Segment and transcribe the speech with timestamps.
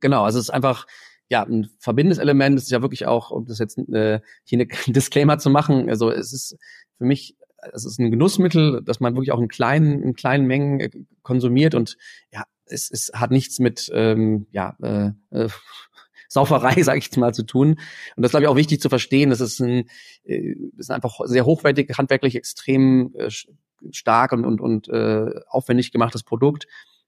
[0.00, 0.86] Genau, also es ist einfach
[1.28, 2.56] ja ein verbindendes Element.
[2.58, 5.88] Es ist ja wirklich auch, um das jetzt äh, hier eine Disclaimer zu machen.
[5.88, 6.56] Also es ist
[6.98, 7.36] für mich
[7.72, 10.90] es ist ein Genussmittel, das man wirklich auch in kleinen, in kleinen Mengen äh,
[11.22, 11.96] konsumiert und
[12.32, 15.48] ja, es, es hat nichts mit ähm, ja, äh, äh,
[16.28, 17.78] Sauferei, sage ich mal, zu tun.
[18.16, 19.30] Und das glaube ich auch wichtig zu verstehen.
[19.30, 19.88] Das ist ein,
[20.24, 23.30] äh, das ist einfach sehr hochwertig, handwerklich extrem äh,
[23.90, 26.66] stark und und, und äh, aufwendig gemachtes Produkt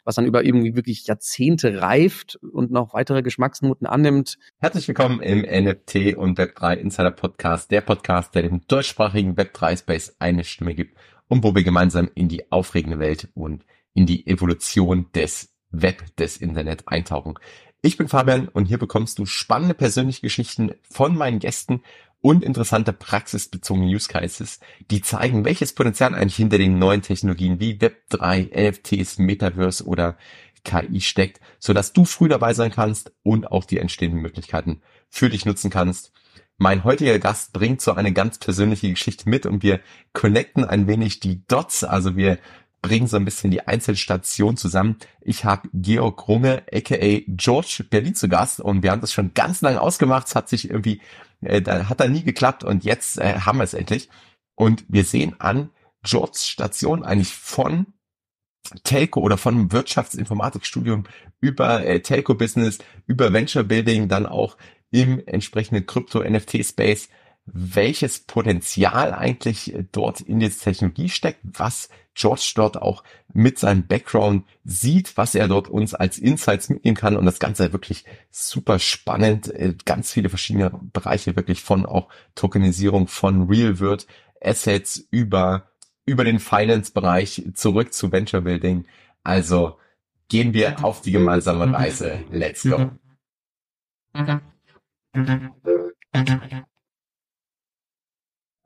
[0.09, 4.39] was dann über irgendwie wirklich Jahrzehnte reift und noch weitere Geschmacksnoten annimmt.
[4.59, 10.17] Herzlich willkommen im NFT und Web3 Insider Podcast, der Podcast, der dem deutschsprachigen Web3 Space
[10.19, 10.97] eine Stimme gibt
[11.29, 16.39] und wo wir gemeinsam in die aufregende Welt und in die Evolution des Web, des
[16.39, 17.35] Internet eintauchen.
[17.83, 21.83] Ich bin Fabian und hier bekommst du spannende persönliche Geschichten von meinen Gästen
[22.21, 27.75] und interessante praxisbezogene Use Cases, die zeigen, welches Potenzial eigentlich hinter den neuen Technologien wie
[27.75, 30.17] Web3, NFTs, Metaverse oder
[30.65, 35.31] KI steckt, so dass du früh dabei sein kannst und auch die entstehenden Möglichkeiten für
[35.31, 36.13] dich nutzen kannst.
[36.57, 39.81] Mein heutiger Gast bringt so eine ganz persönliche Geschichte mit und wir
[40.13, 42.39] connecten ein wenig die Dots, also wir
[42.83, 44.97] bringen so ein bisschen die Einzelstation zusammen.
[45.21, 49.61] Ich habe Georg Runge, aka George Berlin zu Gast und wir haben das schon ganz
[49.61, 50.29] lange ausgemacht.
[50.29, 51.01] Es hat sich irgendwie
[51.41, 54.09] äh, da hat er nie geklappt und jetzt äh, haben wir es endlich.
[54.55, 55.71] Und wir sehen an
[56.03, 57.87] Georges Station eigentlich von
[58.85, 61.05] Telco oder von Wirtschaftsinformatikstudium
[61.41, 64.57] über äh, Telco-Business, über Venture Building, dann auch
[64.91, 67.09] im entsprechenden Krypto-NFT-Space
[67.53, 73.87] welches Potenzial eigentlich äh, dort in der Technologie steckt, was George dort auch mit seinem
[73.87, 77.17] Background sieht, was er dort uns als Insights mitnehmen kann.
[77.17, 83.07] Und das Ganze wirklich super spannend, äh, ganz viele verschiedene Bereiche wirklich von auch Tokenisierung
[83.07, 84.07] von Real World
[84.41, 85.71] Assets über,
[86.07, 88.87] über den Finance-Bereich zurück zu Venture Building.
[89.23, 89.79] Also
[90.29, 92.25] gehen wir auf die gemeinsame Reise.
[92.31, 92.91] Let's go.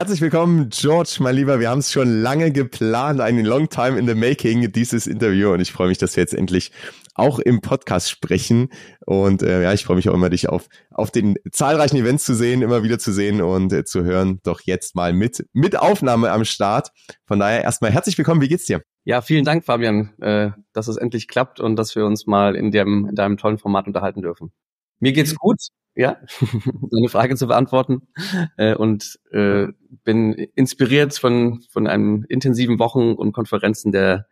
[0.02, 1.60] Herzlich willkommen, George, mein Lieber.
[1.60, 5.52] Wir haben es schon lange geplant, ein long time in the making, dieses Interview.
[5.52, 6.72] Und ich freue mich, dass wir jetzt endlich
[7.14, 8.70] auch im Podcast sprechen.
[9.06, 12.34] Und äh, ja, ich freue mich auch immer, dich auf, auf den zahlreichen Events zu
[12.34, 14.40] sehen, immer wieder zu sehen und äh, zu hören.
[14.42, 16.90] Doch jetzt mal mit, mit Aufnahme am Start.
[17.24, 18.40] Von daher erstmal herzlich willkommen.
[18.40, 18.82] Wie geht's dir?
[19.04, 22.72] Ja, vielen Dank, Fabian, äh, dass es endlich klappt und dass wir uns mal in,
[22.72, 24.50] dem, in deinem tollen Format unterhalten dürfen.
[24.98, 25.60] Mir geht's gut
[25.94, 26.16] ja,
[26.90, 28.08] deine Frage zu beantworten.
[28.56, 29.68] Äh, und äh,
[30.04, 34.26] bin inspiriert von, von einem intensiven Wochen- und Konferenzen der,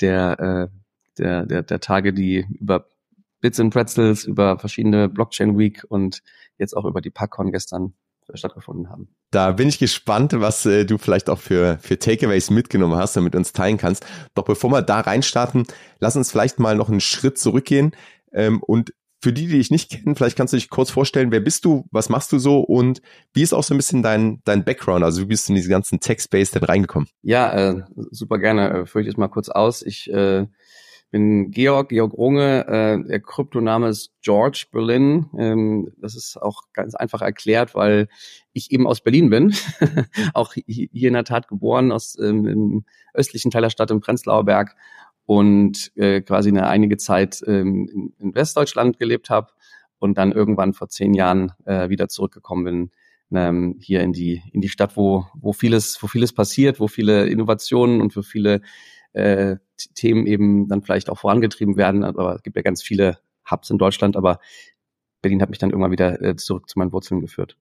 [0.00, 0.76] der, äh,
[1.18, 2.88] der, der, der Tage, die über
[3.40, 6.22] Bits and Pretzels, über verschiedene Blockchain Week und
[6.58, 7.94] jetzt auch über die PackCon gestern
[8.32, 9.08] stattgefunden haben.
[9.30, 13.24] Da bin ich gespannt, was äh, du vielleicht auch für, für Takeaways mitgenommen hast und
[13.24, 14.06] mit uns teilen kannst.
[14.34, 15.64] Doch bevor wir da reinstarten,
[15.98, 17.94] lass uns vielleicht mal noch einen Schritt zurückgehen
[18.32, 18.94] ähm, und
[19.24, 21.86] für die, die dich nicht kennen, vielleicht kannst du dich kurz vorstellen, wer bist du,
[21.90, 23.00] was machst du so und
[23.32, 25.02] wie ist auch so ein bisschen dein, dein Background?
[25.02, 27.08] Also wie bist du in diesen ganzen Tech-Space denn reingekommen?
[27.22, 28.68] Ja, äh, super gerne.
[28.68, 29.80] Äh, führe ich jetzt mal kurz aus.
[29.80, 30.46] Ich äh,
[31.10, 32.66] bin Georg, Georg Runge.
[32.68, 35.30] Äh, der Kryptoname ist George Berlin.
[35.38, 38.08] Ähm, das ist auch ganz einfach erklärt, weil
[38.52, 39.54] ich eben aus Berlin bin.
[40.34, 44.44] auch hier in der Tat geboren, aus ähm, im östlichen Teil der Stadt im Prenzlauer
[44.44, 44.76] Berg
[45.26, 49.52] und äh, quasi eine einige Zeit ähm, in, in Westdeutschland gelebt habe
[49.98, 52.90] und dann irgendwann vor zehn Jahren äh, wieder zurückgekommen bin
[53.32, 57.26] ähm, hier in die in die Stadt, wo wo vieles wo vieles passiert, wo viele
[57.26, 58.60] Innovationen und für viele
[59.12, 59.56] äh,
[59.94, 62.04] Themen eben dann vielleicht auch vorangetrieben werden.
[62.04, 63.18] Aber es gibt ja ganz viele
[63.50, 64.40] Hubs in Deutschland, aber
[65.22, 67.56] Berlin hat mich dann irgendwann wieder äh, zurück zu meinen Wurzeln geführt.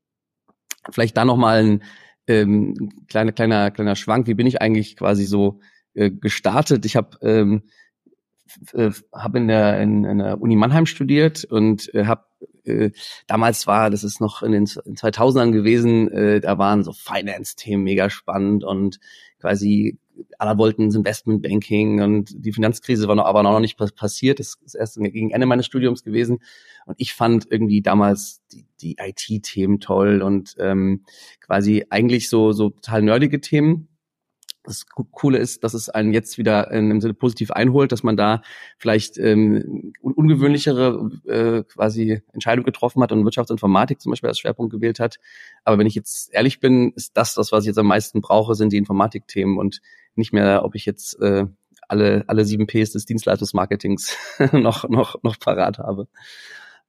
[0.92, 1.84] Vielleicht da noch mal ein
[2.28, 4.28] ähm, kleiner kleiner kleiner Schwank.
[4.28, 5.60] Wie bin ich eigentlich quasi so
[5.94, 6.86] äh, gestartet.
[6.86, 7.64] Ich habe ähm,
[8.74, 12.26] äh, hab in, der, in, in der Uni Mannheim studiert und äh, habe
[12.66, 12.92] äh,
[13.28, 18.10] damals war, das ist noch in den 2000ern gewesen, äh, da waren so Finance-Themen mega
[18.10, 19.00] spannend und
[19.40, 19.98] quasi
[20.38, 24.40] alle wollten ins Investmentbanking und die Finanzkrise war noch, aber noch nicht passiert.
[24.40, 26.40] Das ist erst gegen Ende meines Studiums gewesen.
[26.86, 31.04] Und ich fand irgendwie damals die, die IT-Themen toll und ähm,
[31.40, 33.88] quasi eigentlich so, so total nerdige Themen
[34.64, 38.16] das Coole ist, dass es einen jetzt wieder in dem Sinne positiv einholt, dass man
[38.16, 38.42] da
[38.78, 45.00] vielleicht ähm, ungewöhnlichere äh, quasi Entscheidungen getroffen hat und Wirtschaftsinformatik zum Beispiel als Schwerpunkt gewählt
[45.00, 45.18] hat.
[45.64, 48.56] Aber wenn ich jetzt ehrlich bin, ist das das, was ich jetzt am meisten brauche,
[48.56, 49.82] sind die Informatikthemen und
[50.16, 51.46] nicht mehr, ob ich jetzt äh,
[51.88, 54.18] alle alle sieben Ps des Dienstleistungsmarketings
[54.54, 56.08] noch noch noch parat habe.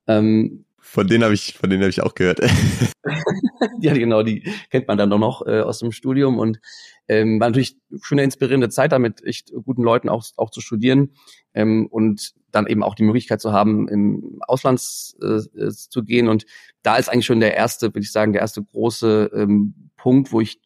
[0.06, 2.41] Ähm, Von denen habe ich, von denen habe ich auch gehört.
[3.81, 6.61] ja, genau, die kennt man dann doch noch äh, aus dem Studium und
[7.09, 11.15] ähm, war natürlich schon eine inspirierende Zeit, damit echt guten Leuten auch auch zu studieren
[11.55, 14.79] ähm, und dann eben auch die Möglichkeit zu haben, im Ausland
[15.21, 16.29] äh, zu gehen.
[16.29, 16.45] Und
[16.83, 20.41] da ist eigentlich schon der erste, würde ich sagen, der erste große ähm, Punkt, wo
[20.43, 20.61] ich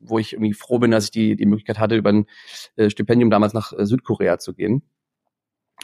[0.00, 2.26] wo ich irgendwie froh bin, dass ich die, die Möglichkeit hatte, über ein
[2.76, 4.82] äh, Stipendium damals nach äh, Südkorea zu gehen.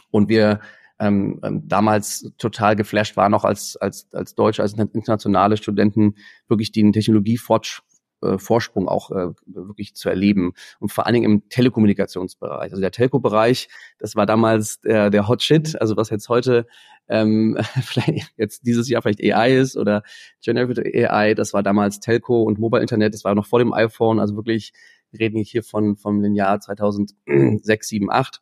[0.09, 0.61] Und wir
[1.01, 6.15] ähm, ähm, damals total geflasht waren, auch als, als, als Deutsche, als internationale Studenten,
[6.47, 7.83] wirklich den Technologiefortschritt
[8.21, 12.71] äh, auch äh, wirklich zu erleben und vor allen Dingen im Telekommunikationsbereich.
[12.71, 13.67] Also der Telco-Bereich,
[13.97, 16.67] das war damals der, der Hot Shit, also was jetzt heute
[17.09, 20.03] ähm, vielleicht jetzt dieses Jahr vielleicht AI ist oder
[20.43, 24.19] Generative AI, das war damals Telco und Mobile Internet, das war noch vor dem iPhone,
[24.19, 24.71] also wirklich
[25.09, 28.41] wir reden hier von vom Jahr 2006, 7, 8.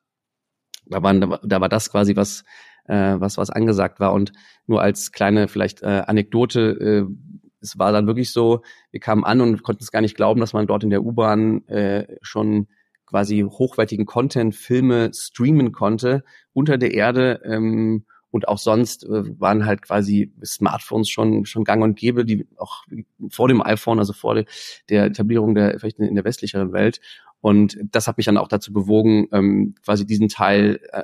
[0.90, 2.44] Da, waren, da war das quasi was
[2.86, 4.32] äh, was was angesagt war und
[4.68, 9.42] nur als kleine vielleicht äh, Anekdote äh, es war dann wirklich so, wir kamen an
[9.42, 12.68] und konnten es gar nicht glauben, dass man dort in der U-Bahn äh, schon
[13.06, 17.42] quasi hochwertigen Content, Filme streamen konnte unter der Erde.
[17.44, 22.48] Ähm, und auch sonst äh, waren halt quasi Smartphones schon schon gang und gäbe, die
[22.58, 22.84] auch
[23.32, 24.46] vor dem iPhone, also vor de,
[24.90, 27.02] der Etablierung der vielleicht in der westlicheren Welt.
[27.42, 31.04] Und das hat mich dann auch dazu bewogen, ähm, quasi diesen Teil äh,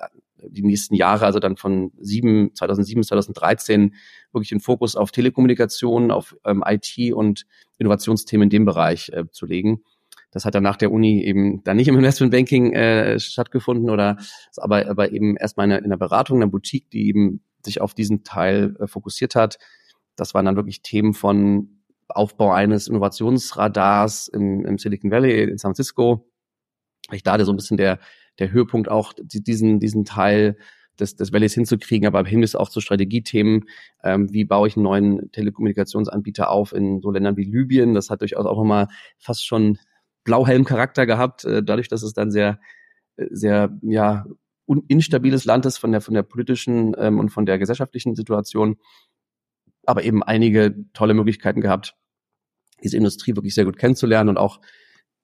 [0.49, 3.95] die nächsten Jahre, also dann von sieben, 2007 bis 2013,
[4.31, 7.45] wirklich den Fokus auf Telekommunikation, auf ähm, IT und
[7.77, 9.81] Innovationsthemen in dem Bereich äh, zu legen.
[10.31, 14.17] Das hat dann nach der Uni eben dann nicht im Investmentbanking äh, stattgefunden oder
[14.57, 17.79] aber, aber eben erstmal in einer, in einer Beratung, in einer Boutique, die eben sich
[17.79, 19.57] auf diesen Teil äh, fokussiert hat.
[20.17, 25.69] Das waren dann wirklich Themen von Aufbau eines Innovationsradars im, im Silicon Valley in San
[25.69, 26.29] Francisco.
[27.11, 27.99] Ich da so ein bisschen der
[28.39, 30.57] der Höhepunkt auch, diesen, diesen Teil
[30.99, 33.65] des, des Valleys hinzukriegen, aber im Hinblick auch zu Strategiethemen,
[34.03, 37.93] ähm, wie baue ich einen neuen Telekommunikationsanbieter auf in so Ländern wie Libyen.
[37.93, 38.87] Das hat durchaus auch nochmal
[39.17, 39.77] fast schon
[40.23, 42.59] Blauhelm-Charakter gehabt, äh, dadurch, dass es dann sehr,
[43.17, 44.25] sehr, ja,
[44.87, 48.77] instabiles Land ist von der, von der politischen ähm, und von der gesellschaftlichen Situation,
[49.87, 51.95] aber eben einige tolle Möglichkeiten gehabt,
[52.83, 54.59] diese Industrie wirklich sehr gut kennenzulernen und auch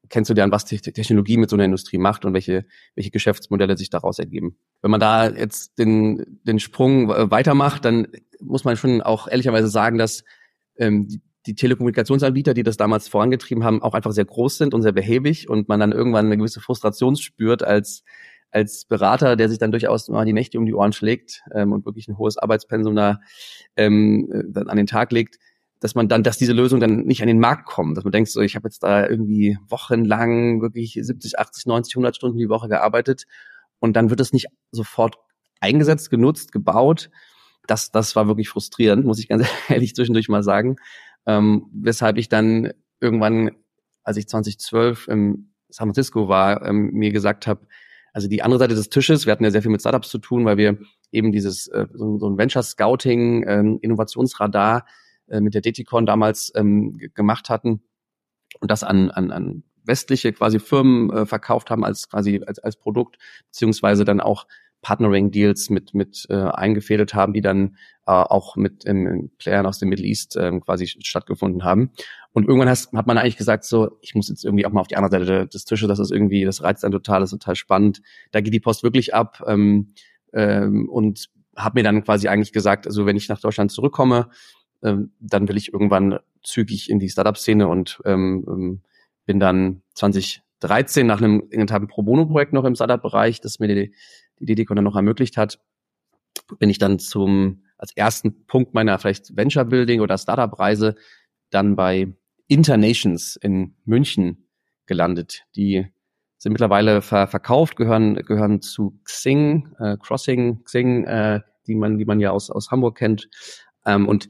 [0.10, 2.66] kennenzulernen, was Technologie mit so einer Industrie macht und welche,
[2.96, 4.58] welche Geschäftsmodelle sich daraus ergeben.
[4.82, 8.08] Wenn man da jetzt den, den Sprung weitermacht, dann
[8.40, 10.24] muss man schon auch ehrlicherweise sagen, dass
[10.78, 14.82] ähm, die, die Telekommunikationsanbieter, die das damals vorangetrieben haben, auch einfach sehr groß sind und
[14.82, 18.04] sehr behäbig und man dann irgendwann eine gewisse Frustration spürt als
[18.52, 21.86] als Berater, der sich dann durchaus mal die Nächte um die Ohren schlägt ähm, und
[21.86, 23.20] wirklich ein hohes Arbeitspensum da
[23.78, 25.38] ähm, dann an den Tag legt,
[25.80, 28.30] dass man dann, dass diese Lösung dann nicht an den Markt kommt, dass man denkt,
[28.30, 32.68] so ich habe jetzt da irgendwie wochenlang wirklich 70, 80, 90, 100 Stunden die Woche
[32.68, 33.26] gearbeitet
[33.80, 35.16] und dann wird es nicht sofort
[35.60, 37.10] eingesetzt, genutzt, gebaut.
[37.68, 40.76] Das, das war wirklich frustrierend, muss ich ganz ehrlich zwischendurch mal sagen.
[41.26, 43.52] Ähm, weshalb ich dann irgendwann,
[44.04, 47.68] als ich 2012 im San Francisco war, ähm, mir gesagt habe,
[48.14, 50.46] also die andere Seite des Tisches, wir hatten ja sehr viel mit Startups zu tun,
[50.46, 50.78] weil wir
[51.12, 54.86] eben dieses äh, so, ein Venture Scouting, ähm, Innovationsradar
[55.28, 57.82] äh, mit der DTCon damals ähm, gemacht hatten
[58.60, 62.76] und das an, an, an westliche quasi Firmen äh, verkauft haben als quasi als, als
[62.76, 63.18] Produkt,
[63.48, 64.46] beziehungsweise dann auch
[64.82, 70.36] Partnering-Deals mit, mit eingefädelt haben, die dann auch mit ähm, Playern aus dem Middle East
[70.36, 71.92] äh, quasi stattgefunden haben.
[72.34, 74.88] Und irgendwann hast, hat man eigentlich gesagt, so, ich muss jetzt irgendwie auch mal auf
[74.88, 77.56] die andere Seite des Tisches, das ist irgendwie, das reizt dann total, das ist total
[77.56, 78.02] spannend.
[78.32, 79.94] Da geht die Post wirklich ab ähm,
[80.34, 84.30] ähm, und habe mir dann quasi eigentlich gesagt, also wenn ich nach Deutschland zurückkomme,
[84.82, 88.82] ähm, dann will ich irgendwann zügig in die Startup-Szene und ähm, ähm
[89.26, 93.94] bin dann 2013 nach einem in einem Pro Bono-Projekt noch im Startup-Bereich, das mir die,
[94.40, 95.60] die DDCon dann noch ermöglicht hat,
[96.60, 100.96] bin ich dann zum als ersten Punkt meiner vielleicht Venture Building oder Startup Reise
[101.50, 102.14] dann bei
[102.52, 104.50] Internations in München
[104.86, 105.46] gelandet.
[105.56, 105.88] Die
[106.38, 112.04] sind mittlerweile ver verkauft, gehören gehören zu Xing, äh, Crossing Xing, äh, die man die
[112.04, 113.30] man ja aus aus Hamburg kennt.
[113.86, 114.28] Ähm, und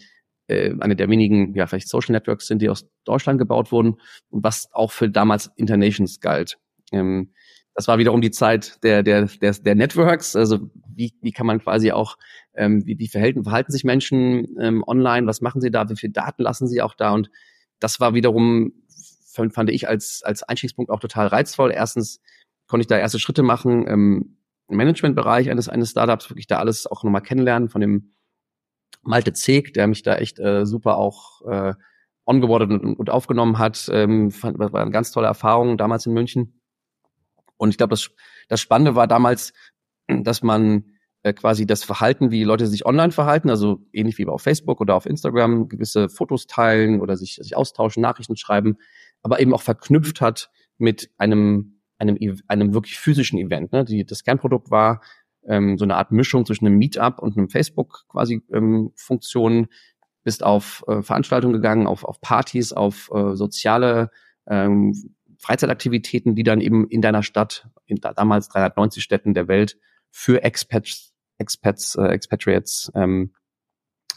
[0.48, 3.96] äh, eine der wenigen, ja, vielleicht Social Networks sind, die aus Deutschland gebaut wurden
[4.30, 6.60] und was auch für damals Internations galt.
[6.92, 7.34] Ähm,
[7.74, 10.60] das war wiederum die Zeit der, der, der, der Networks, also
[10.94, 12.18] wie, wie kann man quasi auch,
[12.54, 16.14] ähm, wie, wie verhalten, verhalten sich Menschen ähm, online, was machen sie da, wie viele
[16.14, 17.32] Daten lassen sie auch da und
[17.82, 18.74] das war wiederum,
[19.34, 21.72] fand ich als, als Einstiegspunkt auch total reizvoll.
[21.72, 22.22] Erstens
[22.68, 24.38] konnte ich da erste Schritte machen, im
[24.70, 28.14] Managementbereich eines, eines Startups, wirklich da alles auch nochmal kennenlernen von dem
[29.02, 31.74] Malte Zeg, der mich da echt äh, super auch äh,
[32.26, 33.90] ongeboardet und, und aufgenommen hat.
[33.92, 36.62] Ähm, fand, war eine ganz tolle Erfahrung damals in München.
[37.58, 38.12] Und ich glaube, das,
[38.48, 39.54] das Spannende war damals,
[40.08, 40.86] dass man
[41.24, 44.96] äh, quasi das Verhalten, wie Leute sich online verhalten, also ähnlich wie auf Facebook oder
[44.96, 48.78] auf Instagram, gewisse Fotos teilen oder sich, sich austauschen, Nachrichten schreiben,
[49.22, 53.72] aber eben auch verknüpft hat mit einem, einem, einem wirklich physischen Event.
[53.72, 53.86] Ne?
[53.86, 55.02] Die, das Kernprodukt war
[55.48, 59.68] ähm, so eine Art Mischung zwischen einem Meetup und einem Facebook quasi ähm, Funktion.
[60.24, 64.12] Bist auf äh, Veranstaltungen gegangen, auf, auf Partys, auf äh, soziale
[64.48, 64.94] ähm,
[65.40, 69.78] Freizeitaktivitäten, die dann eben in deiner Stadt, in damals 390 Städten der Welt,
[70.12, 71.11] für Expats,
[71.42, 73.32] Expats, äh, Expatriates ähm,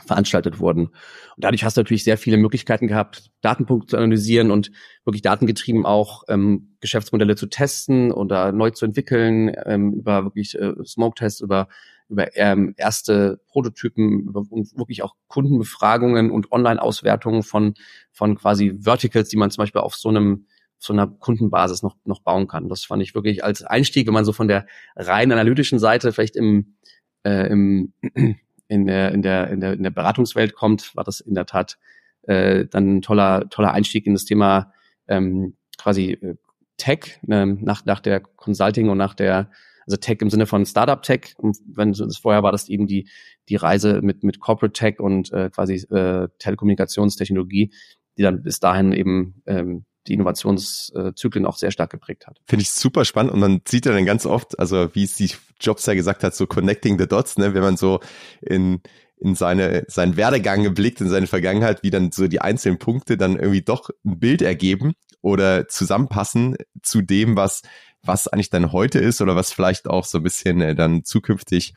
[0.07, 0.87] veranstaltet wurden.
[0.89, 0.93] Und
[1.39, 4.71] dadurch hast du natürlich sehr viele Möglichkeiten gehabt, Datenpunkte zu analysieren und
[5.05, 10.75] wirklich datengetrieben auch ähm, Geschäftsmodelle zu testen oder neu zu entwickeln, ähm, über wirklich äh,
[10.85, 11.69] Smoke-Tests, über
[12.11, 14.43] über ähm, erste Prototypen über,
[14.77, 17.75] wirklich auch Kundenbefragungen und Online-Auswertungen von
[18.13, 20.47] von quasi Verticals, die man zum Beispiel auf so einem
[20.79, 22.69] so einer Kundenbasis noch noch bauen kann.
[22.69, 24.67] Das fand ich wirklich als Einstieg, wenn man so von der
[24.97, 26.77] rein analytischen Seite vielleicht im
[27.25, 27.93] äh, im
[28.69, 31.79] in der, in der, in der, in der Beratungswelt kommt, war das in der Tat
[32.23, 34.73] äh, dann ein toller, toller Einstieg in das Thema
[35.09, 36.37] ähm, quasi äh,
[36.77, 39.51] Tech, äh, nach, nach der Consulting und nach der,
[39.87, 41.35] also Tech im Sinne von Startup Tech.
[41.37, 43.09] Und wenn das vorher war, das eben die,
[43.49, 47.73] die Reise mit, mit Corporate Tech und äh, quasi äh, Telekommunikationstechnologie,
[48.17, 52.41] die dann bis dahin eben ähm, die Innovationszyklen auch sehr stark geprägt hat.
[52.47, 55.31] Finde ich super spannend und man sieht ja dann ganz oft, also wie es die
[55.61, 58.01] Jobs ja gesagt hat, so connecting the dots, ne, wenn man so
[58.41, 58.81] in
[59.25, 63.37] in seine, seinen Werdegang geblickt, in seine Vergangenheit, wie dann so die einzelnen Punkte dann
[63.37, 64.93] irgendwie doch ein Bild ergeben
[65.23, 67.63] oder zusammenpassen zu dem, was,
[68.03, 71.75] was eigentlich dann heute ist oder was vielleicht auch so ein bisschen äh, dann zukünftig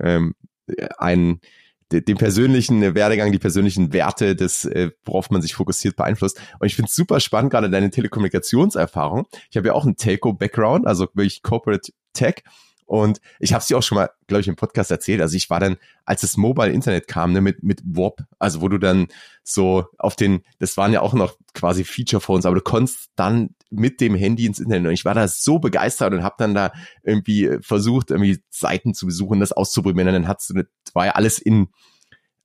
[0.00, 0.34] ähm,
[0.96, 1.40] ein,
[1.92, 6.40] den persönlichen Werdegang, die persönlichen Werte, des, äh, worauf man sich fokussiert, beeinflusst.
[6.58, 9.26] Und ich finde es super spannend, gerade deine Telekommunikationserfahrung.
[9.50, 12.42] Ich habe ja auch einen Telco-Background, also wirklich Corporate Tech.
[12.86, 15.20] Und ich habe es dir auch schon mal, glaube ich, im Podcast erzählt.
[15.20, 18.68] Also ich war dann, als das Mobile Internet kam, ne, mit mit WOP, also wo
[18.68, 19.08] du dann
[19.42, 23.50] so auf den, das waren ja auch noch quasi Feature Phones, aber du konntest dann
[23.70, 24.86] mit dem Handy ins Internet.
[24.86, 29.06] Und ich war da so begeistert und habe dann da irgendwie versucht, irgendwie Seiten zu
[29.06, 30.08] besuchen, das auszuprobieren.
[30.08, 30.54] Und dann hat's,
[30.94, 31.68] war ja alles in,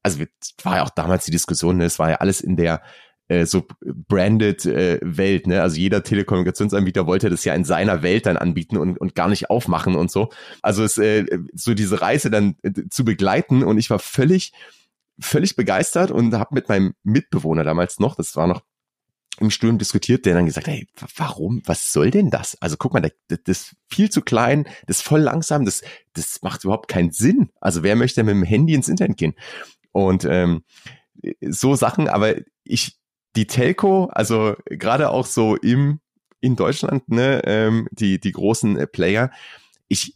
[0.01, 0.23] also
[0.63, 2.81] war ja auch damals die Diskussion, ne, es war ja alles in der
[3.27, 5.61] äh, so branded äh, Welt, ne?
[5.61, 9.49] Also jeder Telekommunikationsanbieter wollte das ja in seiner Welt dann anbieten und, und gar nicht
[9.49, 10.29] aufmachen und so.
[10.61, 14.53] Also es äh, so diese Reise dann äh, zu begleiten und ich war völlig
[15.19, 18.63] völlig begeistert und habe mit meinem Mitbewohner damals noch, das war noch
[19.39, 22.57] im Studium diskutiert, der dann gesagt, hey, warum, was soll denn das?
[22.61, 25.81] Also guck mal, das, das ist viel zu klein, das ist voll langsam, das,
[26.13, 27.49] das macht überhaupt keinen Sinn.
[27.59, 29.33] Also wer möchte mit dem Handy ins Internet gehen?
[29.91, 30.63] Und ähm,
[31.41, 32.99] so Sachen, aber ich,
[33.35, 35.99] die Telco, also gerade auch so im
[36.39, 39.31] in Deutschland, ne, ähm, die die großen äh, Player,
[39.87, 40.15] ich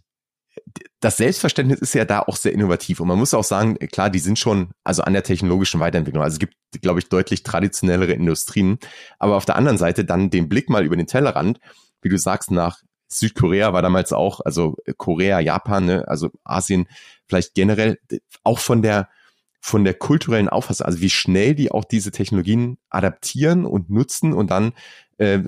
[0.99, 2.99] das Selbstverständnis ist ja da auch sehr innovativ.
[2.99, 6.23] Und man muss auch sagen, klar, die sind schon also an der technologischen Weiterentwicklung.
[6.23, 8.79] Also es gibt, glaube ich, deutlich traditionellere Industrien,
[9.19, 11.59] aber auf der anderen Seite dann den Blick mal über den Tellerrand,
[12.01, 16.87] wie du sagst, nach Südkorea war damals auch, also Korea, Japan, ne, also Asien,
[17.27, 17.99] vielleicht generell
[18.43, 19.09] auch von der
[19.65, 24.51] von der kulturellen Auffassung, also wie schnell die auch diese Technologien adaptieren und nutzen und
[24.51, 24.73] dann,
[25.17, 25.39] äh,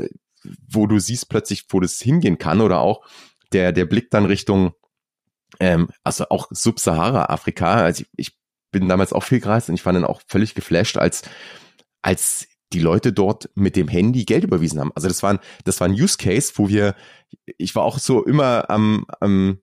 [0.67, 3.05] wo du siehst plötzlich, wo das hingehen kann oder auch
[3.51, 4.73] der, der Blick dann Richtung,
[5.59, 8.39] ähm, also auch Sub-Sahara-Afrika, also ich, ich
[8.71, 11.21] bin damals auch viel gereist und ich war dann auch völlig geflasht, als,
[12.01, 14.91] als die Leute dort mit dem Handy Geld überwiesen haben.
[14.95, 16.95] Also das war ein, das war ein Use Case, wo wir,
[17.59, 19.59] ich war auch so immer am, am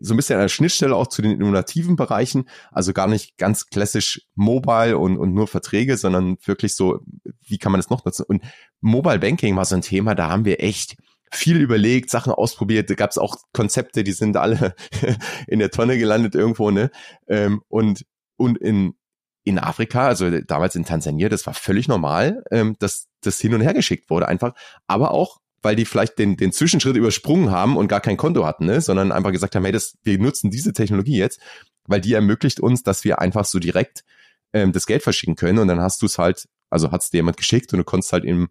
[0.00, 3.66] so ein bisschen an der Schnittstelle auch zu den innovativen Bereichen, also gar nicht ganz
[3.66, 7.00] klassisch mobile und, und nur Verträge, sondern wirklich so,
[7.42, 8.24] wie kann man das noch nutzen?
[8.26, 8.42] Und
[8.80, 10.96] Mobile Banking war so ein Thema, da haben wir echt
[11.30, 14.74] viel überlegt, Sachen ausprobiert, da gab es auch Konzepte, die sind alle
[15.46, 16.90] in der Tonne gelandet irgendwo, ne?
[17.26, 18.94] Ähm, und, und in,
[19.42, 23.60] in Afrika, also damals in Tansania, das war völlig normal, ähm, dass das hin und
[23.60, 24.54] her geschickt wurde einfach,
[24.86, 28.66] aber auch weil die vielleicht den, den Zwischenschritt übersprungen haben und gar kein Konto hatten,
[28.66, 28.80] ne?
[28.80, 31.40] sondern einfach gesagt haben, hey, das, wir nutzen diese Technologie jetzt,
[31.86, 34.04] weil die ermöglicht uns, dass wir einfach so direkt
[34.52, 37.18] ähm, das Geld verschicken können und dann hast du es halt, also hat es dir
[37.18, 38.48] jemand geschickt und du konntest halt im,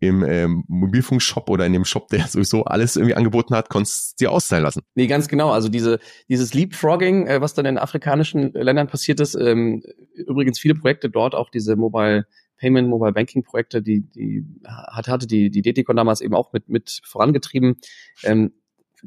[0.00, 4.32] im ähm, Mobilfunkshop oder in dem Shop, der sowieso alles irgendwie angeboten hat, konntest dir
[4.32, 4.82] auszahlen lassen.
[4.94, 5.50] Nee, ganz genau.
[5.52, 9.82] Also diese, dieses Leapfrogging, äh, was dann in afrikanischen Ländern passiert ist, ähm,
[10.14, 12.26] übrigens viele Projekte dort, auch diese Mobile
[12.58, 16.68] Payment Mobile Banking Projekte, die, die hat, hatte die, die DTCon damals eben auch mit,
[16.68, 17.76] mit vorangetrieben.
[18.22, 18.52] Ähm,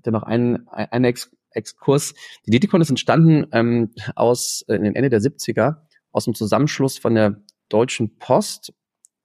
[0.03, 2.13] dann noch einen, einen Ex Exkurs.
[2.46, 5.81] Die DTCon ist entstanden ähm, aus äh, in den Ende der 70er
[6.12, 8.74] aus dem Zusammenschluss von der Deutschen Post,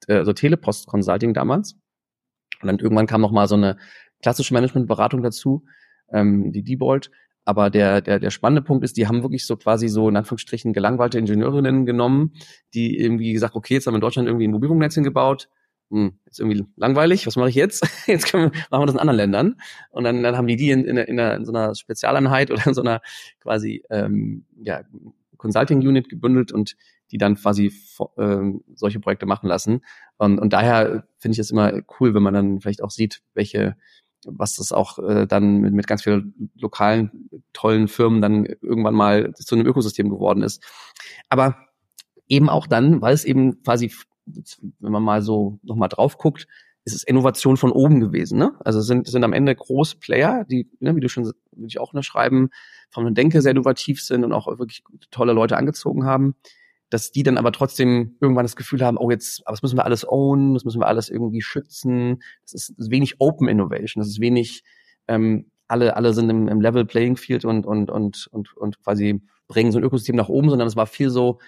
[0.07, 1.77] äh, also Telepost Consulting damals.
[2.61, 3.77] Und dann irgendwann kam noch mal so eine
[4.21, 5.65] klassische Managementberatung dazu,
[6.11, 7.11] ähm, die Diebold.
[7.47, 10.73] Aber der, der, der spannende Punkt ist, die haben wirklich so quasi so in Anführungsstrichen
[10.73, 12.33] gelangweilte Ingenieurinnen genommen,
[12.73, 15.47] die irgendwie gesagt, okay, jetzt haben wir in Deutschland irgendwie ein Mobilfunknetz hingebaut,
[15.89, 17.87] hm, ist irgendwie langweilig, was mache ich jetzt?
[18.05, 19.55] Jetzt können wir, machen wir das in anderen Ländern.
[19.91, 22.73] Und dann, dann haben die die in, in, in, in so einer Spezialeinheit oder in
[22.73, 22.99] so einer
[23.39, 24.81] quasi ähm, ja,
[25.37, 26.75] Consulting Unit gebündelt und
[27.11, 27.71] die dann quasi
[28.17, 29.79] ähm, solche Projekte machen lassen.
[30.17, 33.77] Und, und daher finde ich es immer cool, wenn man dann vielleicht auch sieht, welche
[34.27, 39.33] was das auch äh, dann mit, mit ganz vielen lokalen tollen Firmen dann irgendwann mal
[39.33, 40.63] zu einem Ökosystem geworden ist.
[41.29, 41.55] Aber
[42.27, 43.91] eben auch dann, weil es eben quasi,
[44.25, 46.47] wenn man mal so nochmal drauf guckt,
[46.83, 48.37] ist es Innovation von oben gewesen.
[48.37, 48.53] Ne?
[48.63, 51.91] Also sind, sind am Ende große Player, die, ne, wie du schon würde ich auch
[51.91, 52.49] unterschreiben,
[52.89, 56.35] von der Denke sehr innovativ sind und auch wirklich tolle Leute angezogen haben
[56.89, 59.85] dass die dann aber trotzdem irgendwann das Gefühl haben, oh jetzt, aber das müssen wir
[59.85, 62.21] alles own, das müssen wir alles irgendwie schützen.
[62.43, 64.63] Das ist, das ist wenig Open Innovation, das ist wenig,
[65.07, 69.21] ähm, alle, alle sind im, im Level Playing Field und, und, und, und, und quasi
[69.47, 71.39] bringen so ein Ökosystem nach oben, sondern es war viel so,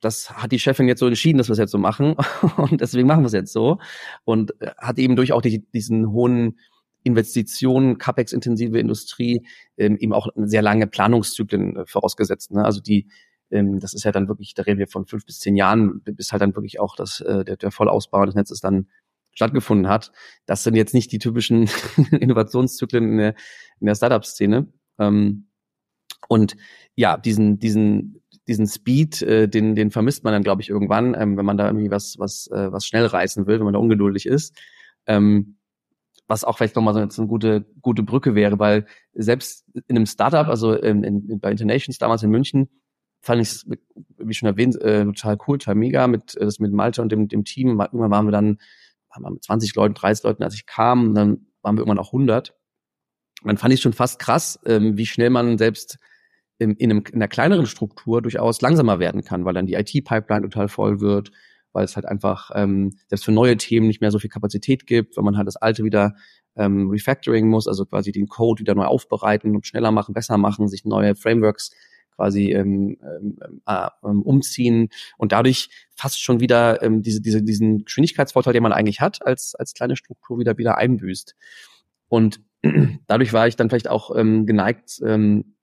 [0.00, 2.16] das hat die Chefin jetzt so entschieden, dass wir es jetzt so machen
[2.56, 3.78] und deswegen machen wir es jetzt so
[4.24, 6.58] und äh, hat eben durch auch die, diesen hohen
[7.04, 9.46] Investitionen, CapEx-intensive Industrie
[9.76, 12.50] ähm, eben auch sehr lange Planungszyklen äh, vorausgesetzt.
[12.50, 12.64] Ne?
[12.64, 13.08] Also die
[13.50, 16.32] ähm, das ist ja dann wirklich, da reden wir von fünf bis zehn Jahren, bis
[16.32, 18.88] halt dann wirklich auch das, äh, der, der Vollausbau des Netzes dann
[19.32, 20.12] stattgefunden hat.
[20.46, 21.68] Das sind jetzt nicht die typischen
[22.10, 23.34] Innovationszyklen in der,
[23.80, 24.68] in der Startup-Szene.
[24.98, 25.48] Ähm,
[26.28, 26.56] und
[26.96, 31.36] ja, diesen, diesen, diesen Speed, äh, den, den vermisst man dann, glaube ich, irgendwann, ähm,
[31.36, 34.26] wenn man da irgendwie was, was, äh, was schnell reißen will, wenn man da ungeduldig
[34.26, 34.58] ist.
[35.06, 35.58] Ähm,
[36.26, 40.46] was auch vielleicht nochmal so eine gute, gute Brücke wäre, weil selbst in einem Startup,
[40.46, 42.68] also in, in, bei Internations damals in München,
[43.20, 43.64] fand ich
[44.18, 47.28] wie schon erwähnt, äh, total cool, total mega mit, äh, das mit Malte und dem,
[47.28, 47.80] dem Team.
[47.80, 48.58] Irgendwann waren wir dann
[49.10, 51.98] waren wir mit 20 Leuten, 30 Leuten, als ich kam, und dann waren wir irgendwann
[51.98, 52.54] auch 100.
[53.42, 55.98] Und dann fand ich schon fast krass, ähm, wie schnell man selbst
[56.58, 60.42] in, in, einem, in einer kleineren Struktur durchaus langsamer werden kann, weil dann die IT-Pipeline
[60.42, 61.30] total voll wird,
[61.72, 65.16] weil es halt einfach ähm, selbst für neue Themen nicht mehr so viel Kapazität gibt,
[65.16, 66.16] wenn man halt das alte wieder
[66.56, 70.66] ähm, refactoring muss, also quasi den Code wieder neu aufbereiten und schneller machen, besser machen,
[70.66, 71.70] sich neue Frameworks
[72.18, 78.52] quasi ähm, ähm, äh, umziehen und dadurch fast schon wieder ähm, diese, diese, diesen Geschwindigkeitsvorteil,
[78.52, 81.36] den man eigentlich hat, als, als kleine Struktur wieder wieder einbüßt.
[82.08, 82.40] Und
[83.06, 85.54] dadurch war ich dann vielleicht auch ähm, geneigt, ähm,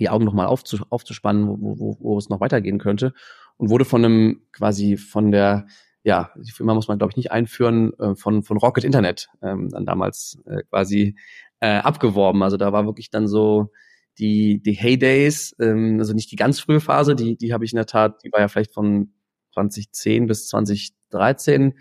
[0.00, 3.14] die Augen nochmal aufzus aufzuspannen, wo, wo, wo es noch weitergehen könnte
[3.56, 5.66] und wurde von einem quasi von der
[6.02, 9.68] ja, die Firma muss man glaube ich nicht einführen, äh, von von Rocket Internet ähm,
[9.68, 11.16] dann damals äh, quasi
[11.60, 12.42] äh, abgeworben.
[12.42, 13.70] Also da war wirklich dann so
[14.18, 17.76] die, die Heydays, ähm, also nicht die ganz frühe Phase, die, die habe ich in
[17.76, 19.12] der Tat, die war ja vielleicht von
[19.54, 21.74] 2010 bis 2013.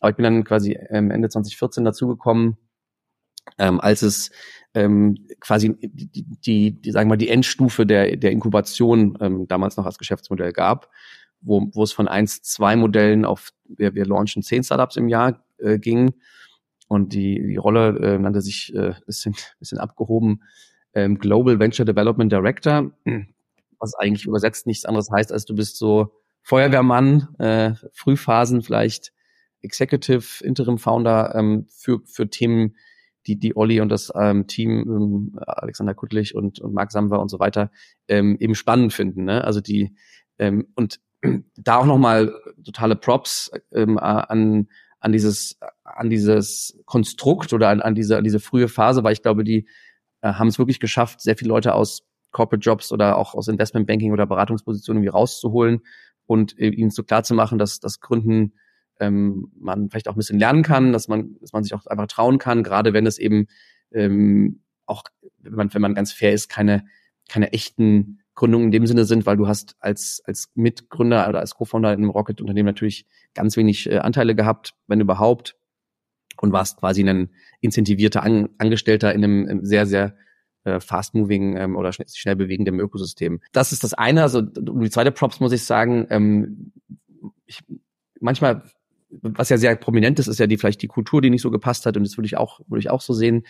[0.00, 2.56] Aber ich bin dann quasi ähm, Ende 2014 dazugekommen,
[3.58, 4.30] ähm, als es
[4.74, 9.76] ähm, quasi die, die, die, sagen wir mal, die Endstufe der, der Inkubation ähm, damals
[9.76, 10.90] noch als Geschäftsmodell gab,
[11.40, 15.44] wo, wo es von eins zwei Modellen auf, wir, wir launchen zehn Startups im Jahr
[15.58, 16.14] äh, ging.
[16.88, 20.42] Und die, die Rolle äh, nannte sich äh, bisschen, bisschen abgehoben
[20.94, 22.90] ähm, Global Venture Development Director,
[23.78, 29.12] was eigentlich übersetzt nichts anderes heißt, als du bist so Feuerwehrmann, äh, Frühphasen vielleicht
[29.62, 32.76] Executive, Interim Founder ähm, für, für Themen,
[33.26, 37.28] die, die Olli und das ähm, Team, ähm, Alexander Kuttlich und, und Marc Samwer und
[37.28, 37.70] so weiter,
[38.08, 39.24] ähm, eben spannend finden.
[39.24, 39.44] Ne?
[39.44, 39.94] Also die,
[40.38, 41.00] ähm, und
[41.56, 44.68] da auch nochmal totale Props ähm, an,
[45.00, 49.22] an dieses, an dieses Konstrukt oder an, an diese, an diese frühe Phase, weil ich
[49.22, 49.68] glaube, die
[50.22, 52.02] äh, haben es wirklich geschafft, sehr viele Leute aus
[52.32, 55.80] Corporate Jobs oder auch aus Investment Banking oder Beratungspositionen irgendwie rauszuholen
[56.26, 58.54] und äh, ihnen so klar zu machen, dass das Gründen
[59.00, 62.06] ähm, man vielleicht auch ein bisschen lernen kann, dass man, dass man sich auch einfach
[62.06, 63.46] trauen kann, gerade wenn es eben
[63.92, 65.04] ähm, auch,
[65.38, 66.84] wenn man, wenn man ganz fair ist, keine,
[67.28, 71.54] keine echten Gründungen in dem Sinne sind, weil du hast als, als Mitgründer oder als
[71.54, 75.56] Co-Founder in einem Rocket-Unternehmen natürlich ganz wenig äh, Anteile gehabt, wenn überhaupt
[76.40, 80.14] und warst quasi ein incentivierter An Angestellter in einem sehr, sehr
[80.64, 83.40] äh, fast-moving ähm, oder schnell, schnell bewegenden Ökosystem.
[83.52, 84.22] Das ist das eine.
[84.22, 86.72] Also die zweite Props muss ich sagen, ähm,
[87.46, 87.62] ich,
[88.20, 88.64] manchmal,
[89.10, 91.86] was ja sehr prominent ist, ist ja die vielleicht die Kultur, die nicht so gepasst
[91.86, 91.96] hat.
[91.96, 93.46] Und das würde ich auch, würde ich auch so sehen.